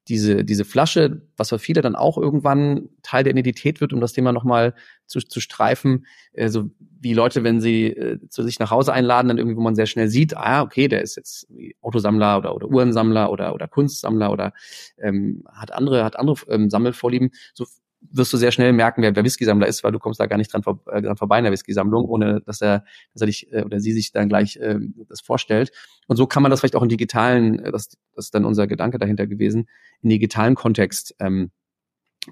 [0.08, 4.12] diese, diese Flasche, was für viele dann auch irgendwann Teil der Identität wird, um das
[4.12, 4.74] Thema nochmal
[5.06, 9.38] zu, zu streifen, also wie Leute, wenn sie äh, zu sich nach Hause einladen, dann
[9.38, 11.48] irgendwie, wo man sehr schnell sieht, ah, okay, der ist jetzt
[11.80, 14.52] Autosammler oder, oder Uhrensammler oder, oder Kunstsammler oder
[14.98, 17.30] ähm, hat andere, hat andere ähm, Sammelvorlieben.
[17.54, 17.66] So
[18.10, 20.52] wirst du sehr schnell merken, wer, wer Whisky-Sammler ist, weil du kommst da gar nicht
[20.52, 23.62] dran, vor, äh, dran vorbei in der Whisky-Sammlung, ohne dass er, dass er dich äh,
[23.62, 24.78] oder sie sich dann gleich äh,
[25.08, 25.72] das vorstellt.
[26.08, 28.66] Und so kann man das vielleicht auch in digitalen, äh, das, das ist dann unser
[28.66, 29.68] Gedanke dahinter gewesen,
[30.02, 31.50] in digitalen Kontext ähm,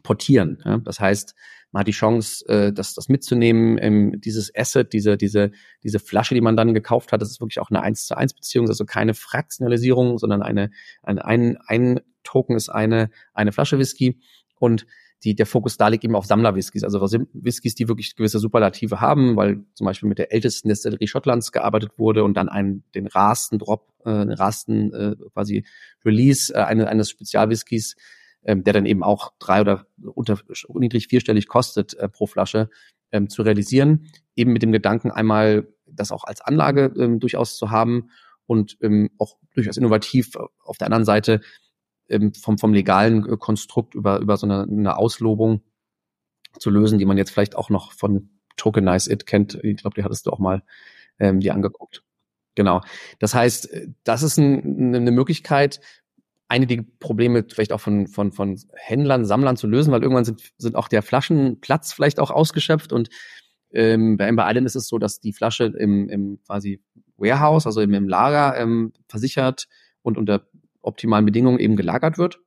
[0.02, 0.62] portieren.
[0.64, 0.78] Ja?
[0.78, 1.34] Das heißt,
[1.72, 5.52] man hat die Chance, äh, das, das mitzunehmen, ähm, dieses Asset, diese, diese,
[5.82, 8.34] diese Flasche, die man dann gekauft hat, das ist wirklich auch eine 1 zu 1
[8.34, 10.70] Beziehung, also keine Fraktionalisierung, sondern eine,
[11.02, 14.20] ein, ein, ein Token ist eine, eine Flasche Whisky
[14.58, 14.86] und
[15.24, 19.36] die, der Fokus da liegt eben auf Sammler-Whiskys, also Whiskys, die wirklich gewisse Superlative haben,
[19.36, 23.58] weil zum Beispiel mit der ältesten Destillerie Schottlands gearbeitet wurde und dann einen, den rasten
[23.58, 25.64] Drop, äh, den rasten äh, quasi
[26.04, 27.96] Release äh, eine, eines Spezialwhiskys,
[28.44, 30.38] ähm, der dann eben auch drei oder unter
[30.72, 32.70] niedrig vierstellig kostet äh, pro Flasche,
[33.12, 34.06] ähm, zu realisieren,
[34.36, 38.10] eben mit dem Gedanken einmal das auch als Anlage ähm, durchaus zu haben
[38.46, 41.40] und ähm, auch durchaus innovativ auf der anderen Seite
[42.11, 45.62] ähm, vom, vom legalen äh, Konstrukt über, über so eine, eine Auslobung
[46.58, 49.54] zu lösen, die man jetzt vielleicht auch noch von Tokenize It kennt.
[49.62, 50.62] Ich glaube, die hattest du auch mal
[51.18, 52.02] ähm, dir angeguckt.
[52.54, 52.80] Genau.
[53.18, 55.80] Das heißt, äh, das ist ein, eine Möglichkeit,
[56.48, 60.74] einige Probleme vielleicht auch von, von, von Händlern, Sammlern zu lösen, weil irgendwann sind, sind
[60.74, 63.08] auch der Flaschenplatz vielleicht auch ausgeschöpft und
[63.72, 66.82] ähm, bei Amber Island ist es so, dass die Flasche im, im quasi
[67.16, 69.68] Warehouse, also im, im Lager ähm, versichert
[70.02, 70.48] und unter
[70.83, 72.41] optimalen Bedingungen eben gelagert wird.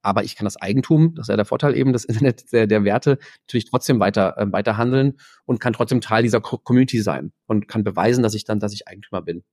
[0.00, 2.84] Aber ich kann das Eigentum, das ist ja der Vorteil eben des Internet der, der
[2.84, 7.68] Werte, natürlich trotzdem weiter, äh, weiter handeln und kann trotzdem Teil dieser Community sein und
[7.68, 9.44] kann beweisen, dass ich dann, dass ich Eigentümer bin.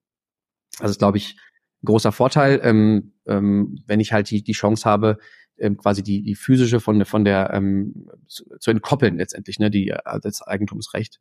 [0.80, 1.38] Also ist, glaube ich,
[1.84, 5.18] ein großer Vorteil, ähm, ähm, wenn ich halt die, die Chance habe,
[5.58, 9.90] ähm, quasi die, die physische von, von der ähm, zu, zu entkoppeln letztendlich, ne, die
[9.90, 11.20] äh, das Eigentumsrecht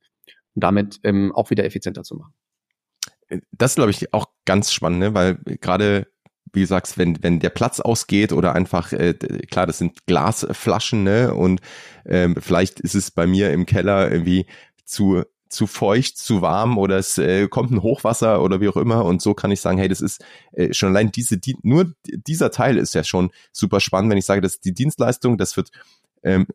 [0.55, 2.35] und damit ähm, auch wieder effizienter zu machen.
[3.53, 5.15] Das glaube ich auch ganz spannend, ne?
[5.15, 6.07] weil gerade
[6.55, 9.15] wie du sagst, wenn, wenn der Platz ausgeht oder einfach, äh,
[9.51, 11.35] klar, das sind Glasflaschen, ne?
[11.35, 11.61] Und
[12.07, 14.47] ähm, vielleicht ist es bei mir im Keller irgendwie
[14.85, 15.25] zu
[15.55, 19.23] zu feucht, zu warm oder es äh, kommt ein Hochwasser oder wie auch immer und
[19.23, 22.77] so kann ich sagen, hey, das ist äh, schon allein diese, die, nur dieser Teil
[22.77, 25.71] ist ja schon super spannend, wenn ich sage, das ist die Dienstleistung, das wird
[26.25, 26.47] ähm,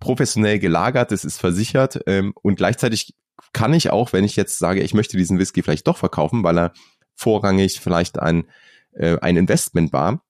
[0.00, 3.14] professionell gelagert, das ist versichert ähm, und gleichzeitig
[3.52, 6.58] kann ich auch, wenn ich jetzt sage, ich möchte diesen Whisky vielleicht doch verkaufen, weil
[6.58, 6.72] er
[7.14, 8.44] vorrangig vielleicht ein
[8.92, 10.22] äh, ein Investment war,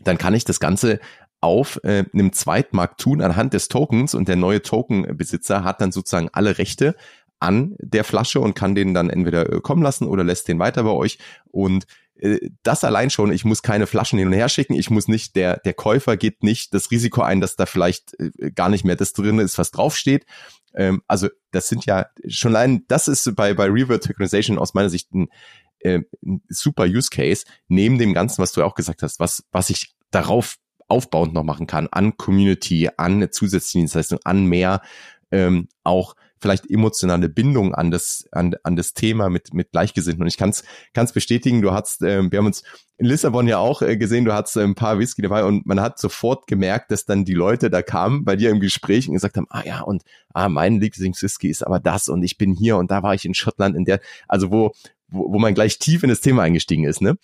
[0.00, 1.00] dann kann ich das Ganze
[1.40, 6.28] auf äh, einem Zweitmarkt tun anhand des Tokens und der neue Tokenbesitzer hat dann sozusagen
[6.32, 6.96] alle Rechte
[7.38, 10.82] an der Flasche und kann den dann entweder äh, kommen lassen oder lässt den weiter
[10.82, 11.18] bei euch
[11.50, 11.86] und
[12.18, 15.36] äh, das allein schon, ich muss keine Flaschen hin und her schicken, ich muss nicht,
[15.36, 18.96] der, der Käufer geht nicht das Risiko ein, dass da vielleicht äh, gar nicht mehr
[18.96, 20.24] das drin ist, was draufsteht.
[20.74, 24.90] Ähm, also das sind ja schon allein, das ist bei, bei Revert Tokenization aus meiner
[24.90, 25.28] Sicht ein
[25.80, 26.00] äh,
[26.48, 30.56] super Use Case, neben dem Ganzen, was du auch gesagt hast, was, was ich darauf
[30.88, 34.82] aufbauend noch machen kann, an Community, an zusätzliche Dienstleistungen, an mehr
[35.30, 40.22] ähm, auch vielleicht emotionale Bindung an das an, an das Thema mit mit Gleichgesinnten.
[40.22, 42.62] Und ich kann es bestätigen du hast ähm, wir haben uns
[42.98, 45.80] in Lissabon ja auch äh, gesehen du hattest äh, ein paar Whisky dabei und man
[45.80, 49.36] hat sofort gemerkt dass dann die Leute da kamen bei dir im Gespräch und gesagt
[49.36, 50.02] haben ah ja und
[50.34, 53.34] ah mein Lieblingswhisky ist aber das und ich bin hier und da war ich in
[53.34, 54.72] Schottland in der also wo
[55.16, 57.18] wo, wo man gleich tief in das Thema eingestiegen ist, ne?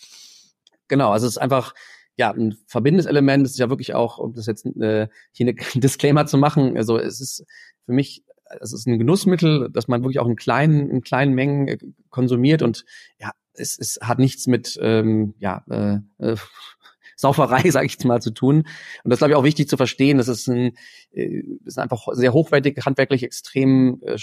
[0.88, 1.74] Genau, also es ist einfach
[2.16, 3.46] ja ein verbindendes Element.
[3.46, 6.76] Es ist ja wirklich auch, um das jetzt äh, hier eine Disclaimer zu machen.
[6.76, 7.44] Also es ist
[7.86, 8.22] für mich
[8.60, 11.78] es ist ein Genussmittel, dass man wirklich auch in kleinen, in kleinen Mengen äh,
[12.10, 12.84] konsumiert und
[13.18, 16.36] ja, es, es hat nichts mit ähm, ja, äh, äh,
[17.16, 18.64] Sauferei, sage ich jetzt mal, zu tun.
[19.04, 20.18] Und das glaube ich auch wichtig zu verstehen.
[20.18, 20.76] Das ist ein,
[21.12, 24.18] äh, ist einfach sehr hochwertig, handwerklich extrem äh,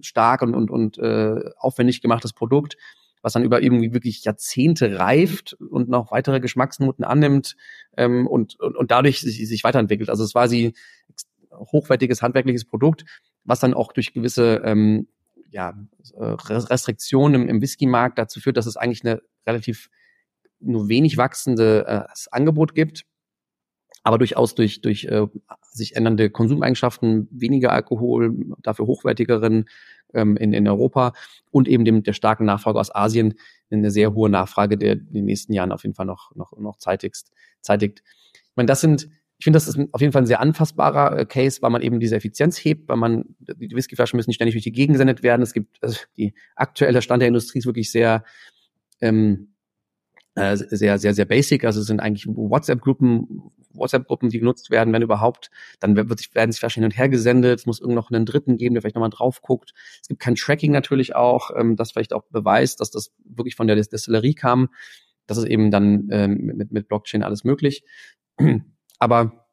[0.00, 2.76] stark und, und, und äh, aufwendig gemachtes Produkt,
[3.24, 7.56] was dann über irgendwie wirklich Jahrzehnte reift und noch weitere Geschmacksnoten annimmt
[7.96, 10.10] ähm, und, und, und dadurch sich, sich weiterentwickelt.
[10.10, 10.74] Also es war sie
[11.52, 13.04] hochwertiges handwerkliches Produkt,
[13.44, 15.08] was dann auch durch gewisse ähm,
[15.48, 15.74] ja,
[16.18, 19.88] Restriktionen im, im Whisky-Markt dazu führt, dass es eigentlich eine relativ
[20.60, 23.06] nur wenig wachsende äh, Angebot gibt
[24.04, 25.26] aber durchaus durch, durch äh,
[25.62, 29.64] sich ändernde Konsumeigenschaften, weniger Alkohol, dafür hochwertigeren
[30.14, 31.12] ähm, in, in Europa
[31.50, 33.34] und eben dem, der starken Nachfrage aus Asien
[33.70, 36.76] eine sehr hohe Nachfrage, der in den nächsten Jahren auf jeden Fall noch, noch, noch
[36.76, 38.02] zeitigst, zeitigt.
[38.32, 39.08] Ich meine, das sind,
[39.38, 42.00] ich finde, das ist auf jeden Fall ein sehr anfassbarer äh, Case, weil man eben
[42.00, 45.42] diese Effizienz hebt, weil man, die Whiskyflaschen müssen nicht ständig durch die Gegend gesendet werden.
[45.42, 48.24] Es gibt, also die aktuelle Stand der Industrie ist wirklich sehr,
[49.00, 49.54] ähm,
[50.36, 51.64] äh, sehr, sehr, sehr basic.
[51.64, 55.50] Also es sind eigentlich WhatsApp-Gruppen, WhatsApp-Gruppen, die genutzt werden, wenn überhaupt.
[55.80, 57.60] Dann wird sich, werden sich wahrscheinlich hin und her gesendet.
[57.60, 59.72] Es muss irgend noch einen Dritten geben, der vielleicht nochmal drauf guckt.
[60.00, 63.66] Es gibt kein Tracking natürlich auch, ähm, das vielleicht auch beweist, dass das wirklich von
[63.66, 64.68] der Destillerie kam.
[65.26, 67.84] Das ist eben dann ähm, mit, mit Blockchain alles möglich.
[68.98, 69.46] Aber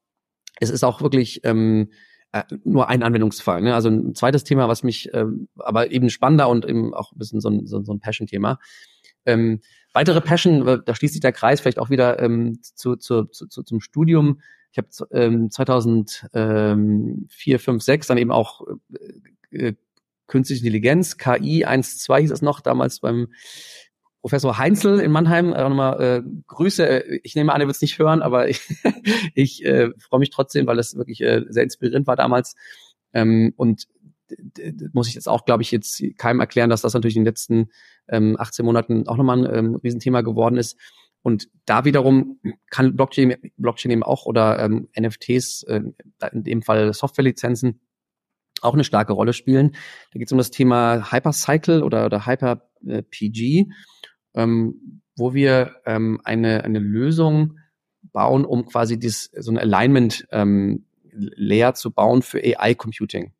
[0.59, 1.89] es ist auch wirklich ähm,
[2.32, 3.61] äh, nur ein Anwendungsfall.
[3.61, 3.74] Ne?
[3.76, 7.41] Also ein zweites Thema, was mich ähm, aber eben spannender und eben auch ein bisschen
[7.41, 8.59] so ein, so, so ein Passion-Thema.
[9.26, 9.61] Ähm,
[9.93, 13.82] weitere Passion, da schließt sich der Kreis vielleicht auch wieder ähm, zu, zu, zu, zum
[13.82, 14.41] Studium.
[14.72, 18.61] Ich habe ähm, 2004, 5, 6 dann eben auch
[19.51, 19.74] äh, äh,
[20.28, 23.28] Künstliche Intelligenz, KI 1, 2 hieß es noch, damals beim
[24.22, 25.51] Professor Heinzel in Mannheim.
[25.51, 27.19] Äh, nochmal äh, Grüße.
[27.24, 28.61] Ich nehme an, er wird es nicht hören, aber ich,
[29.34, 32.55] ich äh, freue mich trotzdem, weil das wirklich äh, sehr inspirierend war damals.
[33.13, 33.88] Ähm, und
[34.93, 37.69] muss ich jetzt auch, glaube ich, jetzt keinem erklären, dass das natürlich in den letzten
[38.07, 40.77] ähm, 18 Monaten auch nochmal ein ähm, Riesenthema geworden ist.
[41.23, 45.82] Und da wiederum kann Blockchain, Blockchain eben auch oder ähm, NFTs, äh,
[46.32, 47.79] in dem Fall Softwarelizenzen,
[48.61, 49.71] auch eine starke Rolle spielen.
[50.11, 53.67] Da geht es um das Thema Hypercycle oder, oder Hyper-PG,
[54.36, 57.59] ähm, wo wir ähm, eine, eine Lösung
[58.01, 63.34] bauen, um quasi dies, so ein Alignment ähm, Layer zu bauen für AI-Computing.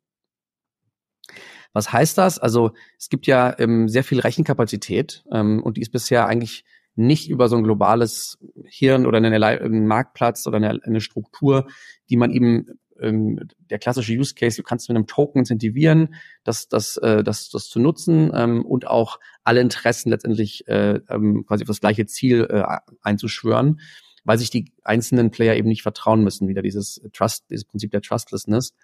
[1.72, 2.38] Was heißt das?
[2.38, 6.64] Also es gibt ja ähm, sehr viel Rechenkapazität ähm, und die ist bisher eigentlich
[6.94, 11.66] nicht über so ein globales Hirn oder einen, einen Marktplatz oder eine, eine, Struktur,
[12.10, 12.66] die man eben
[13.00, 16.14] ähm, der klassische Use Case, du kannst mit einem Token incentivieren,
[16.44, 21.44] das, das, äh, das, das zu nutzen ähm, und auch alle Interessen letztendlich äh, ähm,
[21.46, 22.62] quasi auf das gleiche Ziel äh,
[23.00, 23.80] einzuschwören,
[24.24, 26.46] weil sich die einzelnen Player eben nicht vertrauen müssen.
[26.46, 28.74] Wieder dieses Trust, dieses Prinzip der Trustlessness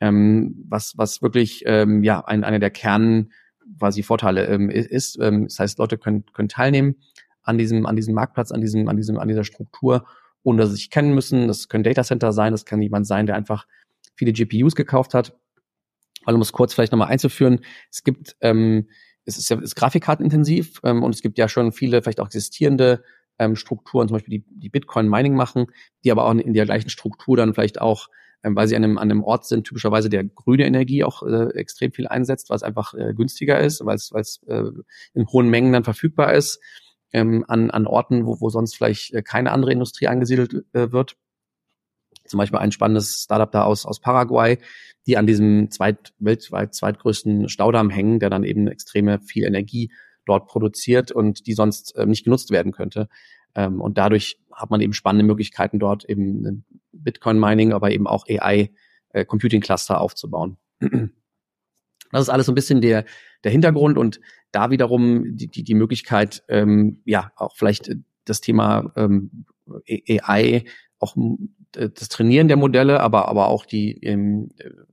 [0.00, 3.30] ähm, was, was wirklich ähm, ja ein, einer der Kern
[3.78, 5.18] quasi Vorteile ähm, ist.
[5.20, 6.96] Ähm, das heißt, Leute können, können teilnehmen
[7.42, 10.06] an diesem, an diesem Marktplatz, an diesem, an diesem, an dieser Struktur,
[10.42, 11.48] ohne dass sie sich kennen müssen.
[11.48, 13.66] Das können Datacenter sein, das kann jemand sein, der einfach
[14.16, 15.38] viele GPUs gekauft hat.
[16.24, 18.88] Weil um es kurz vielleicht nochmal einzuführen, es gibt, ähm,
[19.26, 23.02] es ist ja ist grafikkartenintensiv ähm, und es gibt ja schon viele vielleicht auch existierende
[23.38, 25.66] ähm, Strukturen, zum Beispiel die, die Bitcoin-Mining machen,
[26.02, 28.08] die aber auch in, in der gleichen Struktur dann vielleicht auch
[28.44, 31.92] weil sie an einem, an einem Ort sind, typischerweise der grüne Energie auch äh, extrem
[31.92, 34.64] viel einsetzt, was einfach äh, günstiger ist, weil es äh,
[35.14, 36.60] in hohen Mengen dann verfügbar ist,
[37.12, 41.16] ähm, an, an Orten, wo, wo sonst vielleicht äh, keine andere Industrie angesiedelt äh, wird.
[42.26, 44.58] Zum Beispiel ein spannendes Startup da aus, aus Paraguay,
[45.06, 49.92] die an diesem zweit, weltweit zweitgrößten Staudamm hängen, der dann eben extreme viel Energie
[50.26, 53.08] dort produziert und die sonst äh, nicht genutzt werden könnte.
[53.54, 56.64] Ähm, und dadurch hat man eben spannende Möglichkeiten dort eben
[56.94, 58.70] Bitcoin Mining, aber eben auch AI
[59.10, 60.56] äh, Computing Cluster aufzubauen.
[62.10, 63.04] Das ist alles so ein bisschen der,
[63.42, 64.20] der Hintergrund und
[64.52, 67.90] da wiederum die, die, die Möglichkeit, ähm, ja, auch vielleicht
[68.24, 69.46] das Thema ähm,
[69.88, 70.64] AI,
[71.00, 71.16] auch
[71.72, 74.50] das Trainieren der Modelle, aber, aber auch die ähm,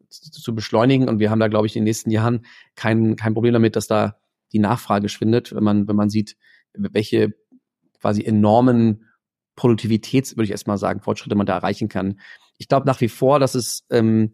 [0.10, 1.08] zu beschleunigen.
[1.08, 2.46] Und wir haben da, glaube ich, in den nächsten Jahren
[2.76, 4.18] kein, kein Problem damit, dass da
[4.52, 6.38] die Nachfrage schwindet, wenn man, wenn man sieht,
[6.74, 7.34] welche
[8.00, 9.06] quasi enormen
[9.62, 12.20] Produktivitäts, würde ich erstmal sagen, Fortschritte man da erreichen kann.
[12.58, 14.34] Ich glaube nach wie vor, dass es, ähm,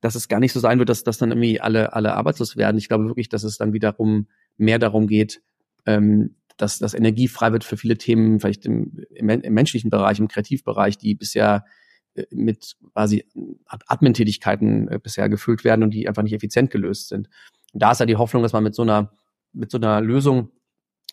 [0.00, 2.78] dass es gar nicht so sein wird, dass, dass dann irgendwie alle, alle arbeitslos werden.
[2.78, 5.42] Ich glaube wirklich, dass es dann wiederum mehr darum geht,
[5.84, 10.18] ähm, dass, dass Energie frei wird für viele Themen, vielleicht im, im, im menschlichen Bereich,
[10.18, 11.66] im Kreativbereich, die bisher
[12.14, 13.26] äh, mit quasi
[13.66, 17.28] Admin-Tätigkeiten äh, bisher gefüllt werden und die einfach nicht effizient gelöst sind.
[17.74, 19.12] Und da ist ja die Hoffnung, dass man mit so einer,
[19.52, 20.48] mit so einer Lösung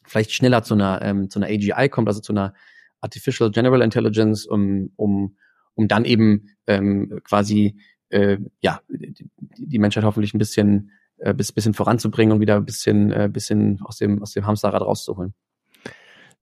[0.06, 2.54] vielleicht schneller zu einer, ähm, zu einer AGI kommt, also zu einer
[3.02, 5.36] Artificial General Intelligence, um, um,
[5.76, 7.78] um dann eben ähm, quasi
[8.10, 13.12] äh, ja die, Menschheit hoffentlich ein bisschen äh, bis bisschen voranzubringen und wieder ein bisschen
[13.12, 15.34] äh, bisschen aus dem aus dem Hamsterrad rauszuholen.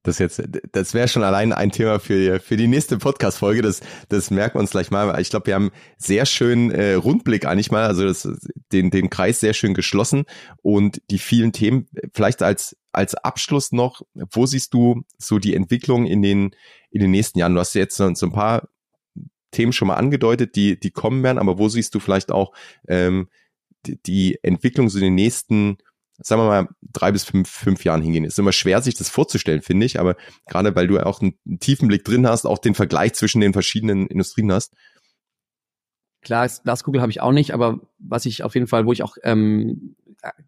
[0.04, 0.40] Das jetzt,
[0.72, 3.62] das wäre schon allein ein Thema für für die nächste Podcast-Folge.
[3.62, 5.20] Das das merken wir uns gleich mal.
[5.20, 8.28] Ich glaube, wir haben sehr schön äh, Rundblick eigentlich mal, also das,
[8.72, 10.24] den den Kreis sehr schön geschlossen
[10.62, 16.04] und die vielen Themen vielleicht als als Abschluss noch, wo siehst du so die Entwicklung
[16.04, 16.50] in den,
[16.90, 17.54] in den nächsten Jahren?
[17.54, 18.68] Du hast jetzt so, ein paar
[19.52, 22.52] Themen schon mal angedeutet, die, die kommen werden, aber wo siehst du vielleicht auch
[22.88, 23.28] ähm,
[23.86, 25.78] die, die Entwicklung so in den nächsten,
[26.18, 28.24] sagen wir mal, drei bis fünf, fünf Jahren hingehen?
[28.24, 31.60] Ist immer schwer, sich das vorzustellen, finde ich, aber gerade weil du auch einen, einen
[31.60, 34.74] tiefen Blick drin hast, auch den Vergleich zwischen den verschiedenen Industrien hast.
[36.20, 39.16] Klar, Glaskugel habe ich auch nicht, aber was ich auf jeden Fall, wo ich auch
[39.22, 39.94] ähm,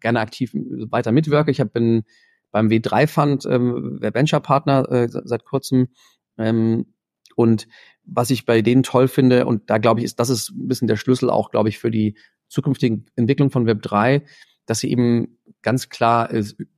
[0.01, 2.03] gerne aktiv weiter mitwirke, ich hab, bin
[2.51, 5.89] beim W3 Fund ähm, Venture Partner äh, seit kurzem.
[6.37, 6.93] Ähm,
[7.35, 7.67] und
[8.03, 10.87] was ich bei denen toll finde, und da glaube ich, ist das ist ein bisschen
[10.87, 14.23] der Schlüssel auch, glaube ich, für die zukünftige Entwicklung von Web 3,
[14.65, 16.29] dass sie eben ganz klar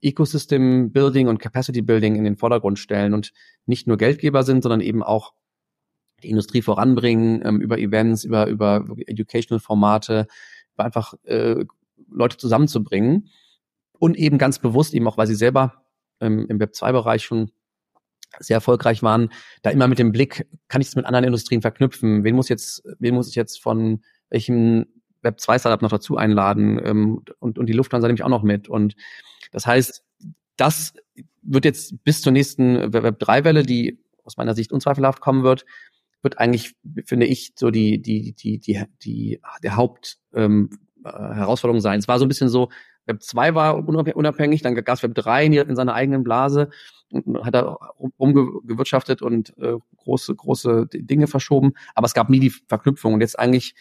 [0.01, 3.31] Ecosystem Building und Capacity Building in den Vordergrund stellen und
[3.65, 5.33] nicht nur Geldgeber sind, sondern eben auch
[6.21, 10.27] die Industrie voranbringen, ähm, über Events, über, über Educational-Formate,
[10.77, 11.65] einfach äh,
[12.09, 13.29] Leute zusammenzubringen
[14.03, 15.85] und eben ganz bewusst, eben auch weil sie selber
[16.19, 17.51] ähm, im Web2-Bereich schon
[18.37, 19.29] sehr erfolgreich waren,
[19.61, 22.25] da immer mit dem Blick, kann ich es mit anderen Industrien verknüpfen?
[22.25, 24.87] Wen muss jetzt, wen muss ich jetzt von welchem
[25.23, 26.81] Web2-Startup noch dazu einladen?
[26.83, 28.67] Ähm, und, und die Lufthansa nehme ich auch noch mit.
[28.67, 28.95] Und
[29.53, 30.03] das heißt,
[30.57, 30.93] das
[31.41, 35.63] wird jetzt bis zur nächsten Web3-Welle, die aus meiner Sicht unzweifelhaft kommen wird,
[36.23, 36.75] wird eigentlich,
[37.05, 40.71] finde ich, so die, die, die, die, die, der Haupt, ähm,
[41.05, 41.99] äh, Herausforderung sein.
[41.99, 42.67] Es war so ein bisschen so,
[43.05, 46.69] Web 2 war unabhängig, dann gab es Web 3 in, in seiner eigenen Blase
[47.11, 47.77] und hat da
[48.19, 53.13] rumgewirtschaftet und äh, große, große Dinge verschoben, aber es gab nie die Verknüpfung.
[53.13, 53.75] Und jetzt eigentlich,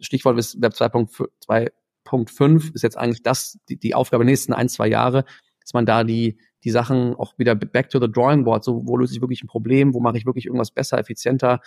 [0.00, 4.88] Stichwort ist Web 2.5 ist jetzt eigentlich das, die, die Aufgabe der nächsten ein, zwei
[4.88, 5.24] Jahre,
[5.60, 8.96] dass man da die, die Sachen auch wieder back to the drawing board, so wo
[8.96, 11.60] löse ich wirklich ein Problem, wo mache ich wirklich irgendwas besser, effizienter,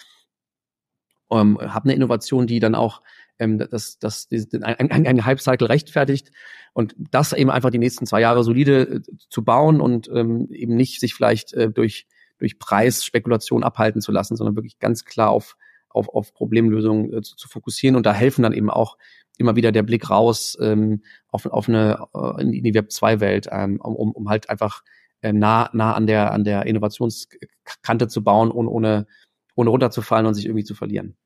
[1.32, 3.02] ähm, habe eine Innovation, die dann auch
[3.40, 6.32] ähm, das, das, ein, ein, ein Hype-Cycle rechtfertigt
[6.74, 10.76] und das eben einfach die nächsten zwei Jahre solide äh, zu bauen und ähm, eben
[10.76, 12.08] nicht sich vielleicht äh, durch,
[12.38, 15.58] durch Preisspekulation abhalten zu lassen, sondern wirklich ganz klar auf,
[15.90, 18.98] auf, auf Problemlösungen äh, zu, zu fokussieren und da helfen dann eben auch
[19.38, 23.48] immer wieder der Blick raus ähm, auf, auf eine äh, in die Web 2 Welt,
[23.52, 24.84] ähm, um, um halt einfach
[25.22, 29.08] äh, nah nah an der an der Innovationskante zu bauen, ohne ohne
[29.56, 31.18] ohne runterzufallen und sich irgendwie zu verlieren.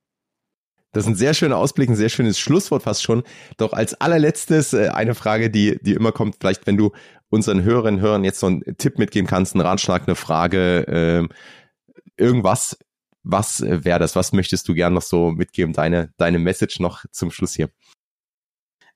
[0.95, 3.23] Das ist ein sehr schöner Ausblick, ein sehr schönes Schlusswort fast schon.
[3.57, 6.93] Doch als allerletztes äh, eine Frage, die, die immer kommt, vielleicht wenn du
[7.27, 11.27] unseren Hörerinnen und Hörern jetzt so einen Tipp mitgeben kannst, einen Ratschlag, eine Frage, äh,
[12.15, 12.77] irgendwas,
[13.23, 14.15] was äh, wäre das?
[14.15, 15.73] Was möchtest du gern noch so mitgeben?
[15.73, 17.69] Deine, deine Message noch zum Schluss hier.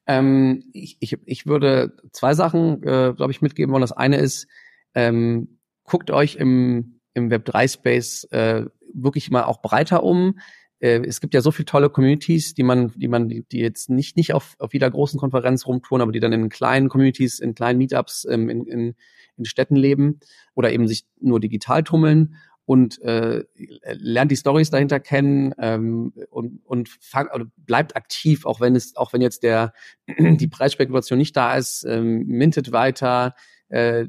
[0.08, 3.82] Ähm, ich, ich, ich würde zwei Sachen, äh, glaube ich, mitgeben wollen.
[3.82, 4.47] Das eine ist,
[4.95, 10.39] ähm, guckt euch im, im Web3-Space äh, wirklich mal auch breiter um
[10.80, 14.17] äh, es gibt ja so viele tolle Communities, die man, die man, die jetzt nicht
[14.17, 17.80] nicht auf, auf jeder großen Konferenz rumtouren, aber die dann in kleinen Communities, in kleinen
[17.80, 18.95] Meetups ähm, in, in,
[19.38, 20.19] in Städten leben
[20.55, 23.45] oder eben sich nur digital tummeln und äh,
[23.93, 27.27] lernt die Stories dahinter kennen ähm, und und fang,
[27.57, 29.73] bleibt aktiv, auch wenn es auch wenn jetzt der
[30.07, 33.34] die Preisspekulation nicht da ist, ähm, mintet weiter,
[33.69, 34.05] äh,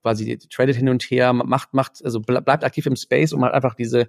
[0.00, 3.74] quasi tradet hin und her, macht macht also bleibt aktiv im Space, um halt einfach
[3.74, 4.06] diese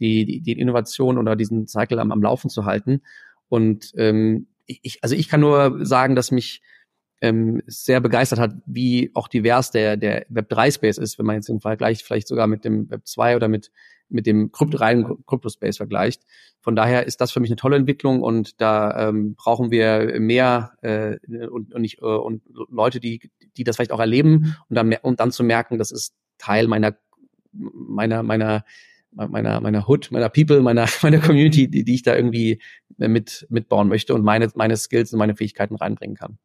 [0.00, 3.02] die, die, die Innovation oder diesen Cycle am, am Laufen zu halten.
[3.48, 6.62] Und ähm, ich, also ich kann nur sagen, dass mich
[7.20, 11.60] ähm, sehr begeistert hat, wie auch divers der, der Web3-Space ist, wenn man jetzt im
[11.60, 13.72] Vergleich vielleicht sogar mit dem Web2 oder mit,
[14.08, 16.22] mit dem Krypt reinen Krypto-Space vergleicht.
[16.60, 20.72] Von daher ist das für mich eine tolle Entwicklung und da ähm, brauchen wir mehr
[20.82, 21.16] äh,
[21.48, 25.18] und, und, nicht, äh, und Leute, die, die das vielleicht auch erleben und dann, und
[25.20, 26.96] dann zu merken, das ist Teil meiner
[27.52, 28.64] meiner meiner
[29.12, 32.60] meiner, meiner Hood, meiner People, meiner, meiner Community, die, die ich da irgendwie
[32.96, 36.38] mit, mitbauen möchte und meine, meine Skills und meine Fähigkeiten reinbringen kann.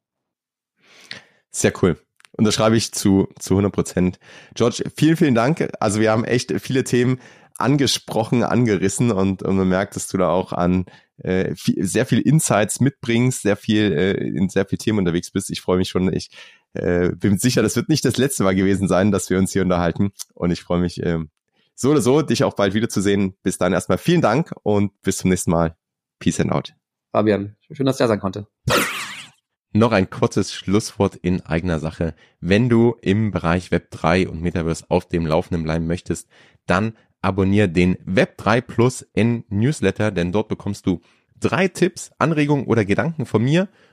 [1.51, 1.97] Sehr cool.
[2.36, 4.20] Und das schreibe ich zu, zu 100 Prozent.
[4.55, 5.70] George, vielen, vielen Dank.
[5.80, 7.20] Also wir haben echt viele Themen
[7.57, 10.86] angesprochen, angerissen und, und man merkt, dass du da auch an
[11.18, 15.51] äh, viel, sehr viel Insights mitbringst, sehr viel äh, in sehr viel Themen unterwegs bist.
[15.51, 16.11] Ich freue mich schon.
[16.11, 16.32] Ich
[16.74, 19.61] äh, bin sicher, das wird nicht das letzte Mal gewesen sein, dass wir uns hier
[19.61, 20.11] unterhalten.
[20.34, 21.20] Und ich freue mich äh,
[21.76, 23.36] so oder so, dich auch bald wiederzusehen.
[23.44, 25.76] Bis dann erstmal vielen Dank und bis zum nächsten Mal.
[26.20, 26.74] Peace and out.
[27.12, 28.48] Fabian, schön, dass ich da sein konnte.
[29.76, 32.14] Noch ein kurzes Schlusswort in eigener Sache.
[32.40, 36.30] Wenn du im Bereich Web 3 und Metaverse auf dem Laufenden bleiben möchtest,
[36.68, 41.02] dann abonniere den Web 3 Plus N Newsletter, denn dort bekommst du
[41.40, 43.68] drei Tipps, Anregungen oder Gedanken von mir